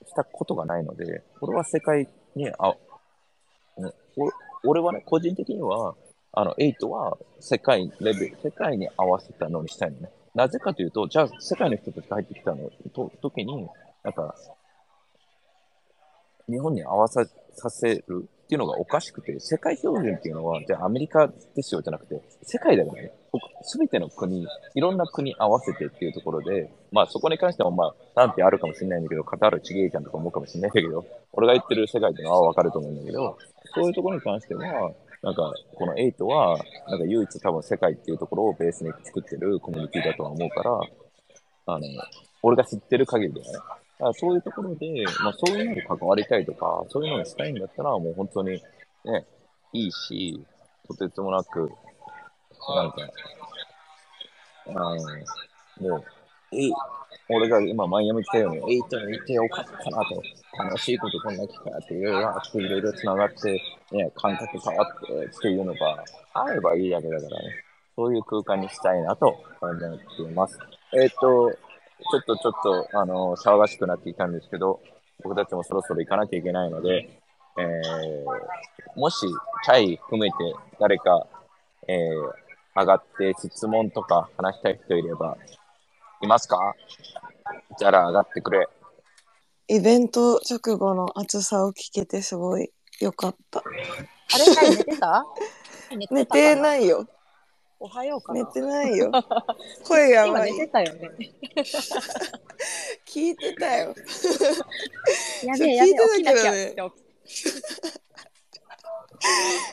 [0.07, 2.75] したことがないので、俺は世界にあ、
[4.65, 5.95] 俺はね、個人的には、
[6.33, 10.11] あの、8は世界レベル、世界に合わせたのにしたいのね。
[10.35, 13.69] なぜかというと、じゃあ世界の人たちが入ってきたのと時に、
[14.05, 14.35] なんか、
[16.49, 23.13] 日本に合わささせるっていうのがおかしくて、世界標準っていうのは、じゃあアメリカですよじゃなくて、世界だからね、
[23.63, 33.37] すべての国、いろんな国合わせてっていうところで、まあそこに関してはまあ賛否あるかもしれないんだけど、カタールちげえじゃんとか思うかもしれないんだけど、俺が言ってる世界っていうのはわかると思うんだけど、
[33.75, 40.71] そういうところに関しては、なんか、この8は、なんか唯一多分世界っていうところをベースに作ってるコミュニティだとは思うから、
[41.67, 41.87] あの、
[42.43, 43.53] 俺が知ってる限りではね、
[43.99, 48.63] だそういうところで、まあそういうのに関わりたいとか、そういうのにしたいんだったら、もう本当に
[49.05, 49.27] ね、
[49.75, 50.43] いいし、
[50.89, 52.97] とてつもなく、なんか、
[54.69, 54.97] あの、
[55.81, 56.05] もう、
[56.53, 56.71] え、
[57.29, 60.23] 俺が今マイアミ来たように、エイトに行ってよかったなと、
[60.59, 63.53] 楽しいことこんな機会あって、いろいろあって、いろいろ繋がって、
[63.93, 67.37] ね、感覚変わってっていうのがあればいいだけだからね。
[67.97, 69.27] そういう空間にしたいなと
[69.61, 69.79] 思っ
[70.17, 70.59] ています。
[70.93, 74.81] えっ、と、ちょっとちょっと、あの、騒がしくなってきたんですけど、
[75.23, 77.21] 僕たちもそろそろ行かなきゃいけないので、
[77.59, 79.27] えー、もし、
[79.65, 80.37] チャイ含めて
[80.79, 81.27] 誰か、
[81.87, 85.37] えー、上がって質問とか話したい人いれば、
[86.23, 86.75] いますか？
[87.79, 88.69] じゃあ上がってくれ。
[89.73, 93.63] イベント直後の暑さを聞けてすごい良かった。
[94.35, 95.25] あれかい寝てた？
[96.11, 96.57] 寝てい。
[96.57, 96.77] な？
[96.77, 97.07] いよ。
[97.79, 98.47] おはようか寝な。
[98.47, 99.13] てないよ。
[99.87, 100.67] 声や今ばい寝。
[100.67, 101.11] てたよね。
[103.07, 103.95] 聞いてたよ。
[105.45, 106.77] やべえやべえ聞起きなきゃって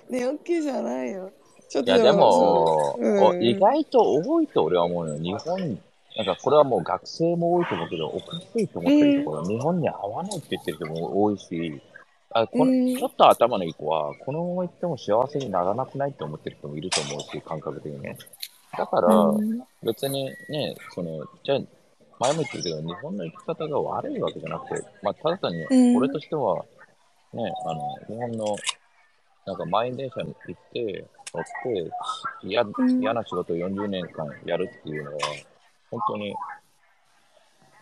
[0.09, 1.31] 寝起きじゃないよ。
[1.69, 5.17] ちょっとでも、うんお意外と多いと俺は思うよ。
[5.17, 5.79] 日本、
[6.17, 11.81] なんかこれはもう学生も多いと思うけど、おかしいと思ってるところ、日本に合わないって言ってる人も多いし、
[12.31, 18.17] あこのうんちょっと頭のいい子は、このまま行っても幸せにならなくないって思ってる人もいると思うし、感覚的にね。
[18.75, 19.59] だから、うん。
[19.83, 21.59] 別にね、その、じゃあ、
[22.19, 26.65] 前も言ってるけど、日本の生き方が悪いわけじゃなくて、まあ、ただ単にうん、俺としては、
[27.33, 28.55] ね、あの、日本の、
[29.45, 31.91] なんか満員電車に行って、乗って、
[32.99, 35.17] 嫌な仕事を40年間やるっていうのは、
[35.91, 36.35] 本当に、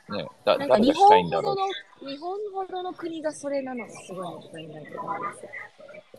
[0.10, 1.56] ね、だなんか日誰がしたい本んだろう。
[1.56, 5.50] ほどの、日本ほどの国がそれなのがすごいもったいないと思うんですよ。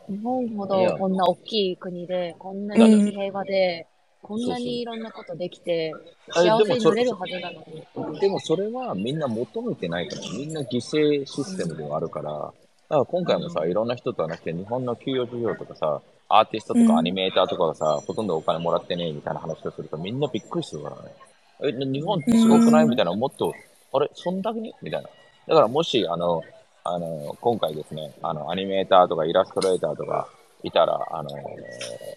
[0.09, 0.91] 日本ほいや。
[0.91, 3.87] どこんな大きい国で、こんなに平和で、
[4.23, 5.93] こんなにいろんなことできて、
[6.31, 7.51] あ幸でもそれせになれるはずな
[8.03, 8.21] のに。
[8.21, 12.55] でもそれはみんな求めてないから、みんな犠牲システムではあるから、だか
[12.89, 16.89] ら今回もさ、いろんな人と話して、日本の給与事情とかさ、アーティストとうん。
[16.89, 21.13] かアニメーターとかがさ、ほとんどお金もらってねえみたいな話をすると、みんなびっくりするからね。
[21.63, 22.89] え、日本ってすごくない？
[22.89, 23.55] みたいな、もっと、
[23.93, 24.75] あれ、そんだけに？
[24.83, 25.09] みたいな。
[25.49, 26.43] だからもし、あの、
[26.85, 30.29] あの、今回ですね、あの、アニメーターとかイラストレーターとか
[30.63, 31.31] いたら、あの、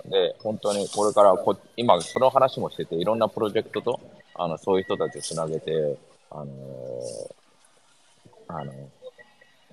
[0.06, 3.99] で、本当にこれからこ、今その話もしてて、いろんなプロジェクトと、
[4.36, 5.97] あの、そういう人たちをつなげて、
[6.32, 6.45] あの、
[8.47, 8.73] あの、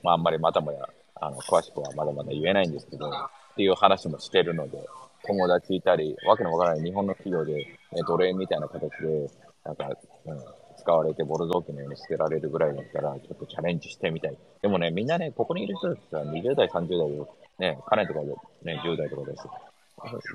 [0.02, 3.10] まあ、あんまりまだまだ、あの、詳しくはまだまだ言えないんですけど、っ
[3.56, 4.78] ていう話もしてるので、
[5.26, 9.30] 友達いたり、わけのわからない日本の企業で、ね、奴隷みたいな形で、
[9.66, 10.38] なんか、うん、
[10.78, 14.38] 使われてボロ雑巾のように捨てられるぐらいだったら、ちょっとチャレンジしてみたい。
[14.62, 18.26] でもね、みんなね、ここにいる人たちは20代、30代で、ね、彼とかで、
[18.62, 19.48] ね、10代とかです。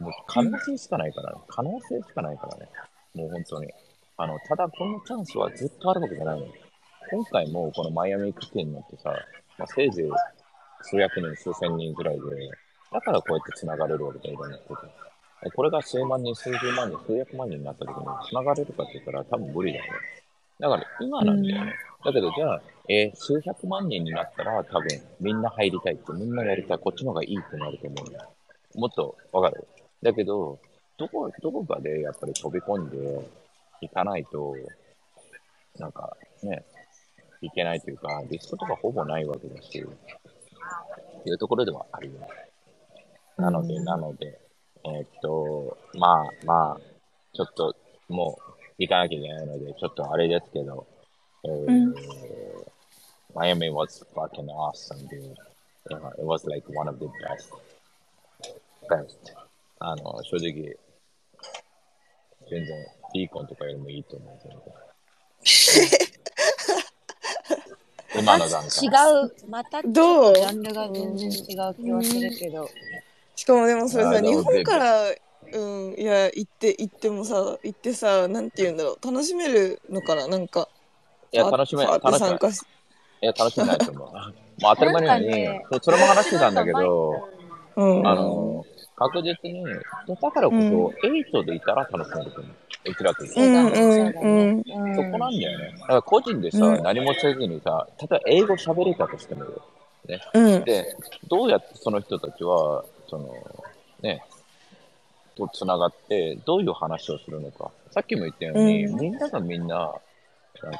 [0.02, 1.42] もう可能性しかないからね。
[1.48, 2.70] 可能性しかないからね。
[3.14, 3.72] もう本当に。
[4.18, 6.48] あの、ただこのチャンスはずっとあるわけじゃないの。
[7.12, 9.14] 今回もこのマイアミ行く件になってさ、
[9.58, 10.10] まあ、せいぜい
[10.82, 12.22] 数百人、数千人ぐらいで、
[12.92, 14.58] だからこうやって繋がれるわけじゃいろんな。
[15.50, 19.92] これが数万人、数十万人、数百万人になった時に繋がれるかって言ったら多分無理だよね。
[20.60, 21.74] だから今なんだよね。
[22.06, 24.88] だけどじゃあ、えー数百万人になったら多分
[25.20, 28.30] みんな入りたいって、みんなやりたい、こっちの方がいいってなると思うんだよ。
[28.76, 29.68] もっとわかる？
[30.04, 30.60] だけど、
[30.98, 33.30] どこ、どこかでやっぱり飛び込んで
[33.82, 34.56] いかないと、
[35.80, 36.64] なんかね、
[37.42, 42.28] いけないというか、リスクとかほぼないわけだし、っていうところではあるよね。
[43.38, 44.40] なので、うんなので、
[44.86, 46.82] えーっと、まあまあ、
[47.34, 47.76] ちょっと
[48.10, 50.88] もう行かなきゃいけないので、ちょっとあれですけど、
[51.44, 51.96] えーうん
[53.34, 55.38] Miami was fucking awesome, dude.
[55.90, 57.50] Yeah, it was like one of the best.
[58.90, 59.34] best.
[59.80, 60.78] あの、正直、
[62.50, 64.40] 全然、ビーコンとかよりもいいと思う。
[64.44, 64.62] 全然
[68.22, 68.86] 今の段階。
[68.86, 68.90] 違
[69.26, 72.70] う、またどうジャンルが全然違う気はするけど。
[73.42, 80.68] しかもでもそれさ、日本から、うん、いや、行って、行ってもさ、行ってさ、なんて言うんだろう、楽しめるのかな、なんか。
[81.32, 84.12] いや、楽しめ、楽しめいや、楽しめないと思う。
[84.62, 87.24] まあ、当たり前のように、ねそれも話してたんだけど、
[87.78, 88.08] うん。
[88.08, 88.64] あの、
[88.96, 92.56] 確実に、だからこそ、8でいたら楽しめると思う。
[92.92, 95.72] うちらというそこなんだよね。
[95.80, 99.62] だから個人でさ、うん何もせずにさ、例えば英語喋れたとしてもよ。
[100.34, 100.64] うん。
[100.64, 100.96] で、
[101.30, 103.36] どうやってその人たちは、その、
[104.02, 104.24] ね、
[105.36, 107.72] と繋がって、どういう話をするのか。
[107.92, 109.94] さっきも言ったように、うんみんながみんな、
[110.64, 110.80] なんか、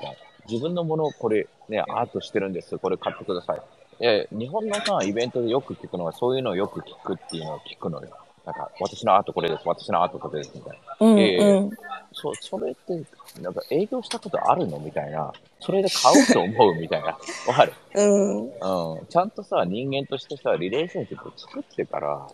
[0.50, 2.78] 自分のものをこれ、ね、アートしてるんです。
[2.80, 3.62] これ買ってください。
[4.00, 8.10] え、日本のさ、イベントでよく聞くのは、そういうのをよく聞くっていうのを聞くのよ。
[8.52, 9.64] なんか、私のアートこれです。
[9.66, 10.52] 私のアートこれです。
[10.56, 11.08] みたいな。
[11.08, 11.20] うん。
[11.20, 11.70] ええうん。
[12.14, 13.02] そ、それって、
[13.42, 14.78] なんか営業したことあるの？
[14.80, 15.32] みたいな。
[15.62, 17.08] それで買うと思うみたいな。
[17.48, 17.74] わかる？
[17.96, 18.44] うん。
[18.46, 19.06] うん。
[19.08, 22.28] ちゃんとさ、人間としてさ、リレーションシップを作ってから、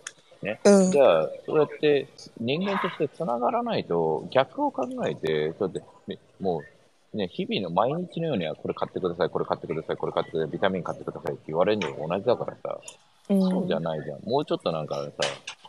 [0.64, 2.08] うんじゃあ、そうやって
[2.40, 6.62] 人間として繋がらないと、逆を考えて、そうやって、ねも
[7.14, 12.78] う、ね、日々の毎日のようには、これ買ってください、これ買ってください、これ買ってください、ビタミン買ってくださいって言われるのと同じだからさ、
[13.30, 14.20] うんそうじゃないじゃん。
[14.30, 15.12] もうちょっとなんかさ、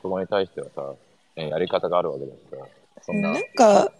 [0.02, 0.94] そこに対してはさ、
[1.36, 2.56] ね、やり方があるわけだしさ、
[3.02, 3.92] そんな、なんか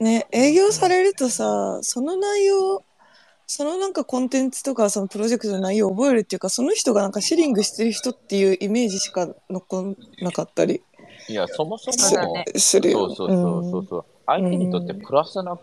[0.00, 2.84] ね営業されるとさその内容
[3.46, 10.82] そのなんかコンテンツとかそのプロジェクトの内容を覚えるっていうかその人がなんかシリングしてる人っていうイメージしか残んなかったり
[11.28, 13.08] いや、そもそも、そうだねするよ。
[13.08, 15.58] そうそうそうそうそう、相手にとってプラスな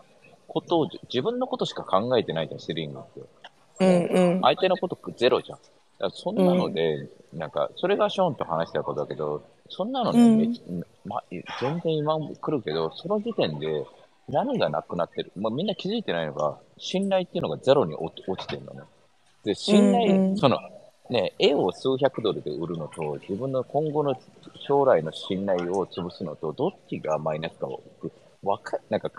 [0.47, 3.21] ことを、自分のことしか考えてないじゃん、シリングって。
[3.79, 6.11] うんうん相手のことゼロじゃん。
[6.11, 10.83] そんなので、なんか、それがショーンと話したことだけど、そんなのね、うん。
[11.05, 11.23] ま、
[11.59, 13.85] 全然今も来るけど、その時点で
[14.29, 18.81] 何がなくなってる、まあ、みんな気づいてないのが、信頼っていうのがゼロに落ちてるのね。
[19.43, 20.37] で、信頼、うんうん。
[20.37, 20.59] その、
[21.09, 24.15] ね、絵を数百ドルで売るのと、自分の今後の
[24.65, 27.81] 将来の信頼を潰すのと、どっちがマイナスかを、
[28.41, 29.09] わかなんか、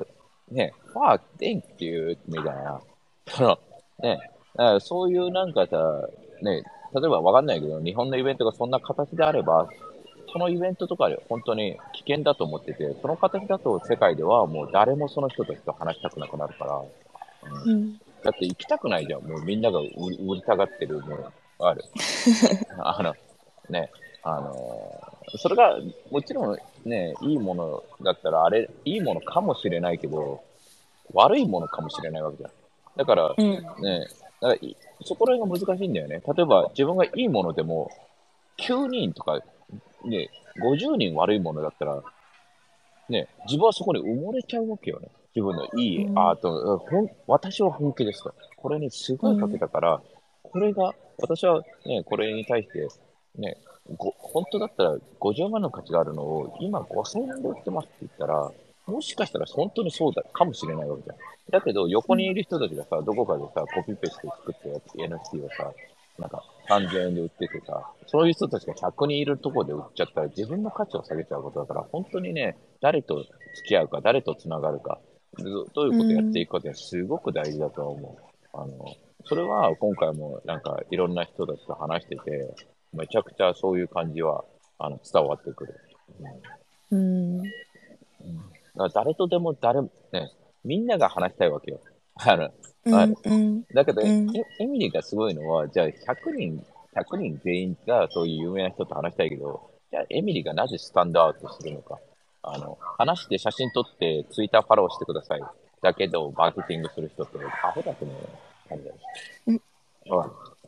[0.50, 2.80] ね、ファー、電気っていう、みたいな、
[3.28, 3.58] その、
[4.00, 4.30] ね、
[4.80, 6.08] そういうなんかさ、
[6.42, 6.62] ね、
[6.94, 9.68] 例えばわかんないけど、日本のイベントがそんな形であれば、
[10.34, 16.82] そのイベントとかで本当に危険だと思ってて、その形だと世界ではもう誰もその人たちと話したくなくなるから、
[17.64, 19.22] うんうんだって行きたくないじゃん。
[19.22, 19.90] もうみんなが売
[20.34, 21.84] りたがってるものある。
[22.78, 23.14] あの、
[23.68, 23.90] ね、
[24.22, 25.02] あの、
[25.36, 25.78] それが
[26.10, 30.42] もちろんね、いいものだったらあれ、いいものかもしれないけど、
[31.12, 32.50] 悪いものかもしれないわけじゃん。
[32.96, 33.60] だから、うんね、
[34.40, 36.22] だからいそこら辺が難しいんだよね。
[36.26, 37.90] 例えば自分がいいものでも、
[38.56, 39.38] 9人とか、
[40.04, 40.28] ね、
[40.62, 42.02] 50人悪いものだったら、
[43.08, 45.08] ね、自分はそこに埋もれちゃうわけよね。
[45.34, 48.32] 自分のいいうんアート、ほん私は本気ですと。
[48.56, 50.00] これにすごいかけたから、
[50.42, 52.86] これが、私はね、これに対して、
[53.36, 53.56] ね、
[53.96, 58.50] ご本当だったら50万の価値があるのを、今5000円で売ってますって言ったら、
[58.86, 61.16] もしかしたら本当にそうだかもしれないわけじゃん。
[61.50, 65.72] だけど、横にいる人たちがさ、どこかでさ、コピペして作ったやつ、NFT をさ、
[66.18, 75.00] なんか3000円で売っててさ、そういう人たちが100人いるところで売っちゃったら自分の価値を下げちゃうことだから、本当にね、誰と付き合うか、誰と繋がるか、
[75.38, 78.56] どどういうことやっていくかってすごく大事だと思う。
[78.56, 78.94] あの、
[79.24, 82.54] それは今回もなんかいろんな人たちと話してて、
[82.92, 84.44] めちゃくちゃそういう感じは
[84.78, 85.74] あの伝わってくる。
[86.90, 90.32] うんうんだから誰とでも誰も、ね、
[90.64, 91.80] みんなが話したいわけよ。
[92.16, 92.50] あの
[92.84, 95.92] うんうんだけど、うんエエミリーがすごいのは、じゃあ100
[96.36, 101.98] 人、100人全員がそういう有名な人と話したいけど、じゃあエミリーがなぜスタンドアウトするのか。
[102.42, 105.40] あの、話して写真撮ってツイッターフォローしてください。
[105.80, 108.28] だけど、マーケティングする人ってアホだと思うよ。
[108.68, 108.96] 感じだよ
[109.46, 109.58] うん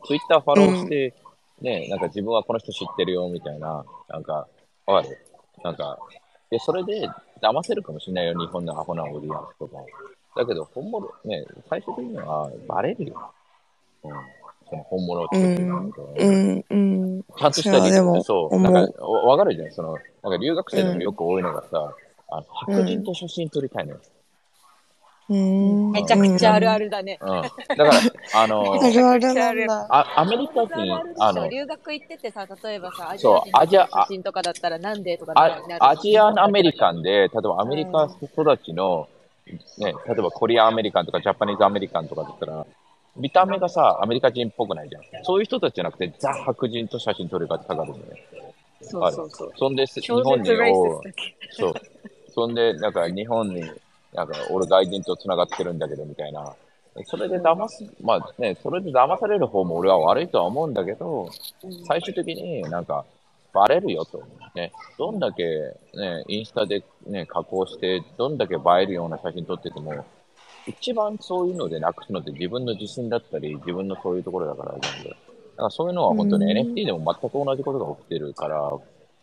[0.05, 1.13] ツイッターフォローして、
[1.61, 4.47] ね、なんか自分はこの人知ってるよ、みたいな、なんか、
[4.85, 5.17] わかる？
[5.63, 5.97] なんか、
[6.49, 7.07] で、それで
[7.41, 9.77] 騙せるかもしれないよ、日本のアホなオーディエンスとか。
[10.37, 13.31] だけど、本物、ね、最終的にはバレるよ。
[14.03, 14.11] うん。
[14.69, 19.71] その本物っていうのはうんうんちゃんとした理いやでもそう、なんか、わわかるじゃん。
[19.71, 21.95] その、なんか留学生でもよく多いのがさ、
[22.29, 23.99] あの白人と写真撮りたいのよ。
[25.29, 27.17] うんめちゃくちゃあるあるだね。
[27.21, 27.27] うん。
[27.41, 27.91] だから、
[28.33, 35.33] あの、あるあるあアメリカ人、あの、留学行っててさ、例えばさ、アジそうアアジア人の写真とかだったらなんでとか
[35.81, 39.09] アジアンアメリカンで、例えばアメリカ育ちの、
[39.77, 42.65] ね、例えばコリアンアメリカンとかジャパニーズアメリカンとかだったら、
[43.15, 45.03] 見た目がさ、アメリカ人っぽくないじゃん。
[45.23, 48.23] そういう人たちじゃなくて、ザ白人と写真撮り方がるんだよね。
[48.81, 49.51] そうそうそう。
[49.55, 50.47] そんで、日超本に
[51.51, 51.73] そう。
[52.29, 53.61] そんで、なんか日本に、
[54.13, 56.53] なんか俺外人と繋がってるんだけどみたいな。
[57.05, 61.29] それで騙す、まあね、それで騙される方も俺は悪いとは思うんだけど、
[61.87, 63.05] 最終的になんか
[63.57, 64.23] バレるよと。
[64.53, 65.43] ね、どんだけ
[65.95, 70.05] ね、インスタでね、加工して、どんだけ映えるような写真撮ってても、
[70.67, 75.09] 一番そういうのでなくすのって自分の自信だったり、自分のそういうところだから全部。
[75.09, 78.71] だからそういうのは本当にうん NFT でも全く同じことが起きてるから、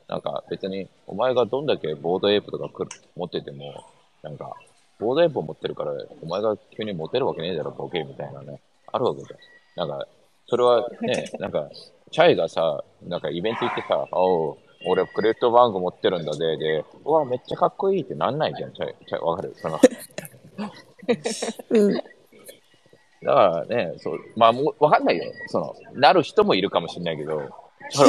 [0.08, 2.68] なんか別にお前がどんだけボードエイプとか
[3.14, 3.84] 持ってても、
[4.22, 4.52] なんか、
[4.98, 8.60] ボードエイプを持ってるから、お前が急に持てるわけねえだろ、ボケみたいなね、
[8.92, 9.88] あるわけじゃん。
[9.88, 10.06] なんか、
[10.46, 11.68] それはね、 なんか、
[12.10, 19.54] チャイがさ、なんかイベント行ってさ、おう、俺クレジットバンク持ってるんだぜ、で、うわ、めっちゃかっこいいってなんないじゃん、チャイ、チャイ、わかる？
[19.56, 19.78] その、
[21.70, 21.94] うん。
[21.94, 25.24] だからね、そう、まあ、もうわかんないよ。
[25.48, 27.42] その、なる人もいるかもしれないけど、
[27.90, 28.08] その、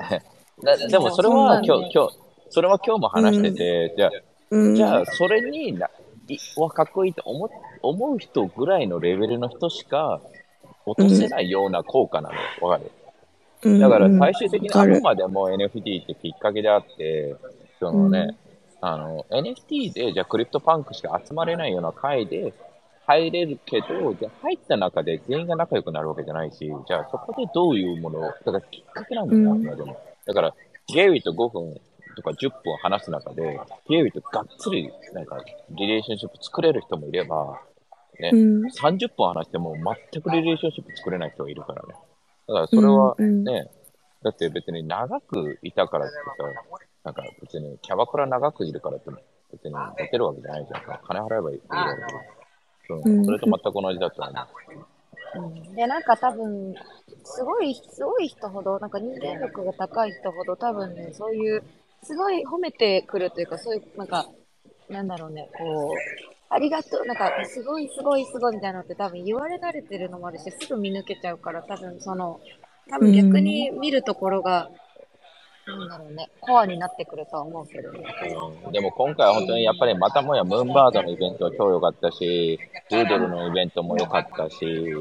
[0.62, 2.18] なでもそれは今日、今日、
[2.50, 4.10] それは今日も話してて、じゃあ、
[4.50, 4.74] うん。
[4.74, 5.88] じゃあ、それにな、
[6.28, 7.50] いわ、かっこいいと思う
[7.82, 10.20] 思う人ぐらいのレベルの人しか
[10.86, 12.40] 落とせないような効果なのよ。
[12.62, 12.84] わかる？
[12.84, 12.99] うん
[13.62, 17.36] だから最終的にあくまでも NFT ってきっかけであって、
[17.78, 18.36] そのね、
[18.80, 22.54] あの、NFT でじゃあクリプトパンクしか集まれないような会で
[23.06, 29.52] 入れるけど、じゃあ入った中で全員が仲良くなるわけじゃないし、じゃあそこでどういうものを、だからきっかけなんだよ、うん。
[29.52, 30.00] あくまでも。
[30.26, 30.54] だから、
[30.86, 31.80] ゲイリーと5分
[32.16, 35.38] とか10分話す中で、ゲイリーとがっつり、なんか、
[35.70, 37.60] リレーションシップ作れる人もいれば、
[38.20, 38.66] ね、うん。
[38.66, 39.74] 30分話しても
[40.12, 41.94] 全くリレーションシップ作れない人がいるからね。
[42.50, 43.70] だからそれはうんね、
[44.24, 46.20] だって別に長くいたからってさ、
[47.04, 49.10] なんか別にキャバクラ長くいるからって
[49.52, 51.00] 別に出てるわけじゃないじゃんか。
[51.04, 52.40] 金払えばいいわけで。
[52.88, 54.34] そううんそれと全く同じだと思う。
[54.34, 56.74] うんで、なんか多分、
[57.22, 61.62] すごい、すごい人ほど、なんか人間力が高い人ほど、多分ね、そういう、
[62.02, 64.26] すごい褒めてくるというか、そういう、なんか、
[64.88, 72.40] なんだろうね、こう、ありがとう、なんか、すごい、すごい、すごいみたいなのって多分言われ慣れてるのもあるし、すぐ見抜けちゃうから、多分その、
[72.90, 74.68] 多分逆に見るところが、
[75.66, 78.04] なんだろうね、コアになってくるとは思うけどね。
[78.66, 78.72] うん。
[78.72, 82.58] でも今回は本当にやっぱりまたもやムーンバードのイベントは超良かったし、
[82.90, 84.92] ドゥードルのイベントも良かったし、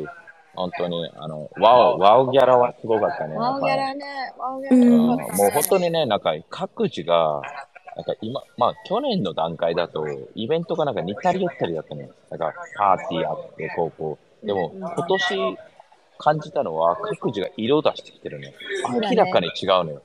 [0.54, 3.36] 本当にあの、ワオ、ワオギャラはすごかったね。
[3.36, 4.06] ワオギャやっラね、
[4.38, 5.08] ワオギャうんラぱりうん。
[5.08, 5.38] よかったね。
[5.38, 7.42] もう本当にね、なんか各自が、
[8.00, 12.10] なんか今、まあ去年の段階だと、イベントがなんか似たり寄ったりだったのよ。
[12.30, 14.48] なんかパーティーあって、こうこう。
[14.48, 15.58] でも今年
[16.18, 18.54] 感じたのは各自が色出してきてるね。
[18.90, 20.02] 明らかに違うのよ。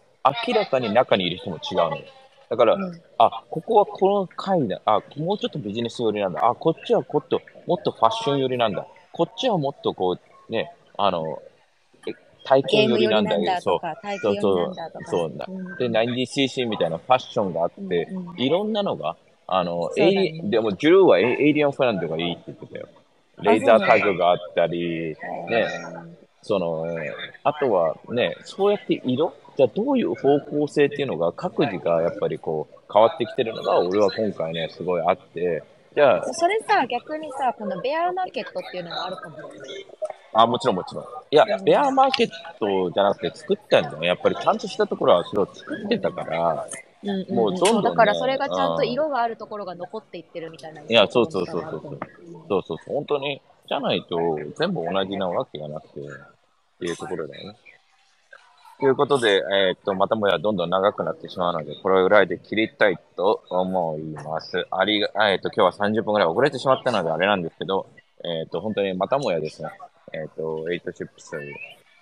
[0.48, 2.02] 明らかに中にいる人も違うのよ。
[2.50, 4.80] だから、うんあ、ここはこの回だ。
[4.84, 6.44] あ、もうちょっとビジネス寄りなんだ。
[6.44, 8.88] あ、こっちはこっと、もっとファッション寄りなんだ。
[9.12, 10.18] こっちはもっとこ
[10.48, 11.53] う、ね、あの、え
[12.44, 13.78] 体ゲ験寄りなんだけど、そう。
[13.82, 15.04] だとか、体験寄りなんだとか。
[15.10, 15.46] そうそうだ。
[15.46, 15.76] ん。
[15.78, 19.16] で、90cc みたいなファッションがあって、いろんなのが、
[19.46, 20.04] あの、ね。
[20.04, 22.88] エイリでも、ジュルーはエイエイリアンフランドがいいって言ってたよ。
[23.42, 25.16] レーザータグがあったり、
[25.48, 25.66] ね、
[26.42, 26.86] その、
[27.42, 29.32] あとはね、そうやって色？
[29.56, 35.62] じゃあどういう方向性っていうのが各自がやっぱりこう変わってきてるのが俺は今回ね、すごいあって、
[35.94, 36.34] じゃあ。
[36.34, 39.38] それさ、逆にさ、このベアマーケットっていうのがあるかも。
[40.32, 41.04] あ、もちろんもちろん。
[41.30, 46.66] いや、ベアマーケットじゃなくて作ったんじゃないやっぱりちゃんとしたところはそれを作ってたから、
[47.04, 50.82] うんうう、もうどんどん、ね、だからそれがちゃんと色があるところが残っていってるみたいな。
[50.82, 52.00] いや、そうそうそうそうそう。
[52.48, 53.40] そうそうそう、本当に。
[53.66, 56.04] じゃないと全部同じなわけがなくて、っ
[56.80, 57.58] ていうところだよね。
[58.80, 64.66] ということで、えーっと、またもやどんどん長くなってしまうので、これぐらいで切りたいと思います。
[64.70, 67.86] ありが、えーっと、今日は30分ぐらい遅れてしまったのであれなんですけど、
[68.24, 69.68] えーっと、本当にまたもやですね、
[70.12, 71.30] えっと、エイトチップス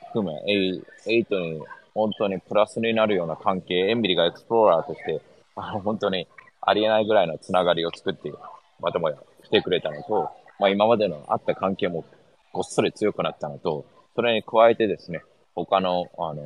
[0.08, 1.60] 含め、エイエイトに
[1.94, 5.20] 本当にプラスになるような関係、エンビリがエクスプローラーとして、
[5.56, 6.26] あの、本当に
[6.62, 8.32] ありえないぐらいのつながりを作って、
[8.80, 12.04] またもや来てくれたのと、まあ今までのあった関係も
[12.52, 15.22] ごっそり強くなったのと、それに加えてですね、
[15.54, 16.42] 他の、あの、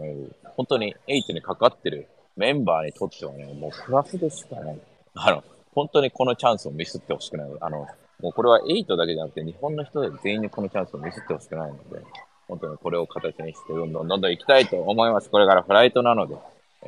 [0.57, 4.79] 本当にエイトにかかってるメンバーにとってはね、もうプラスでしかない。
[5.15, 5.45] あの、
[5.75, 7.51] 本当にこのチャンスをミスってほしくない。
[7.61, 7.87] あの、
[8.21, 12.03] もうこれはエイトだけじゃなくて、日本の人で全員にこのチャンスをミスってほしくないので、
[12.49, 15.29] 本当にこれを形にして、どんどんどんどん行きたいと思います。
[15.31, 16.37] これからフライトなので。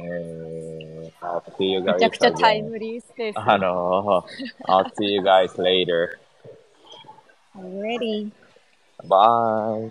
[0.01, 3.39] えー、I'll see you guys めちゃくちゃ.タイムリースペース。
[3.39, 4.25] あの、
[4.67, 6.19] I'll see you guys later.
[7.57, 8.31] Ready.
[9.09, 9.91] Bye.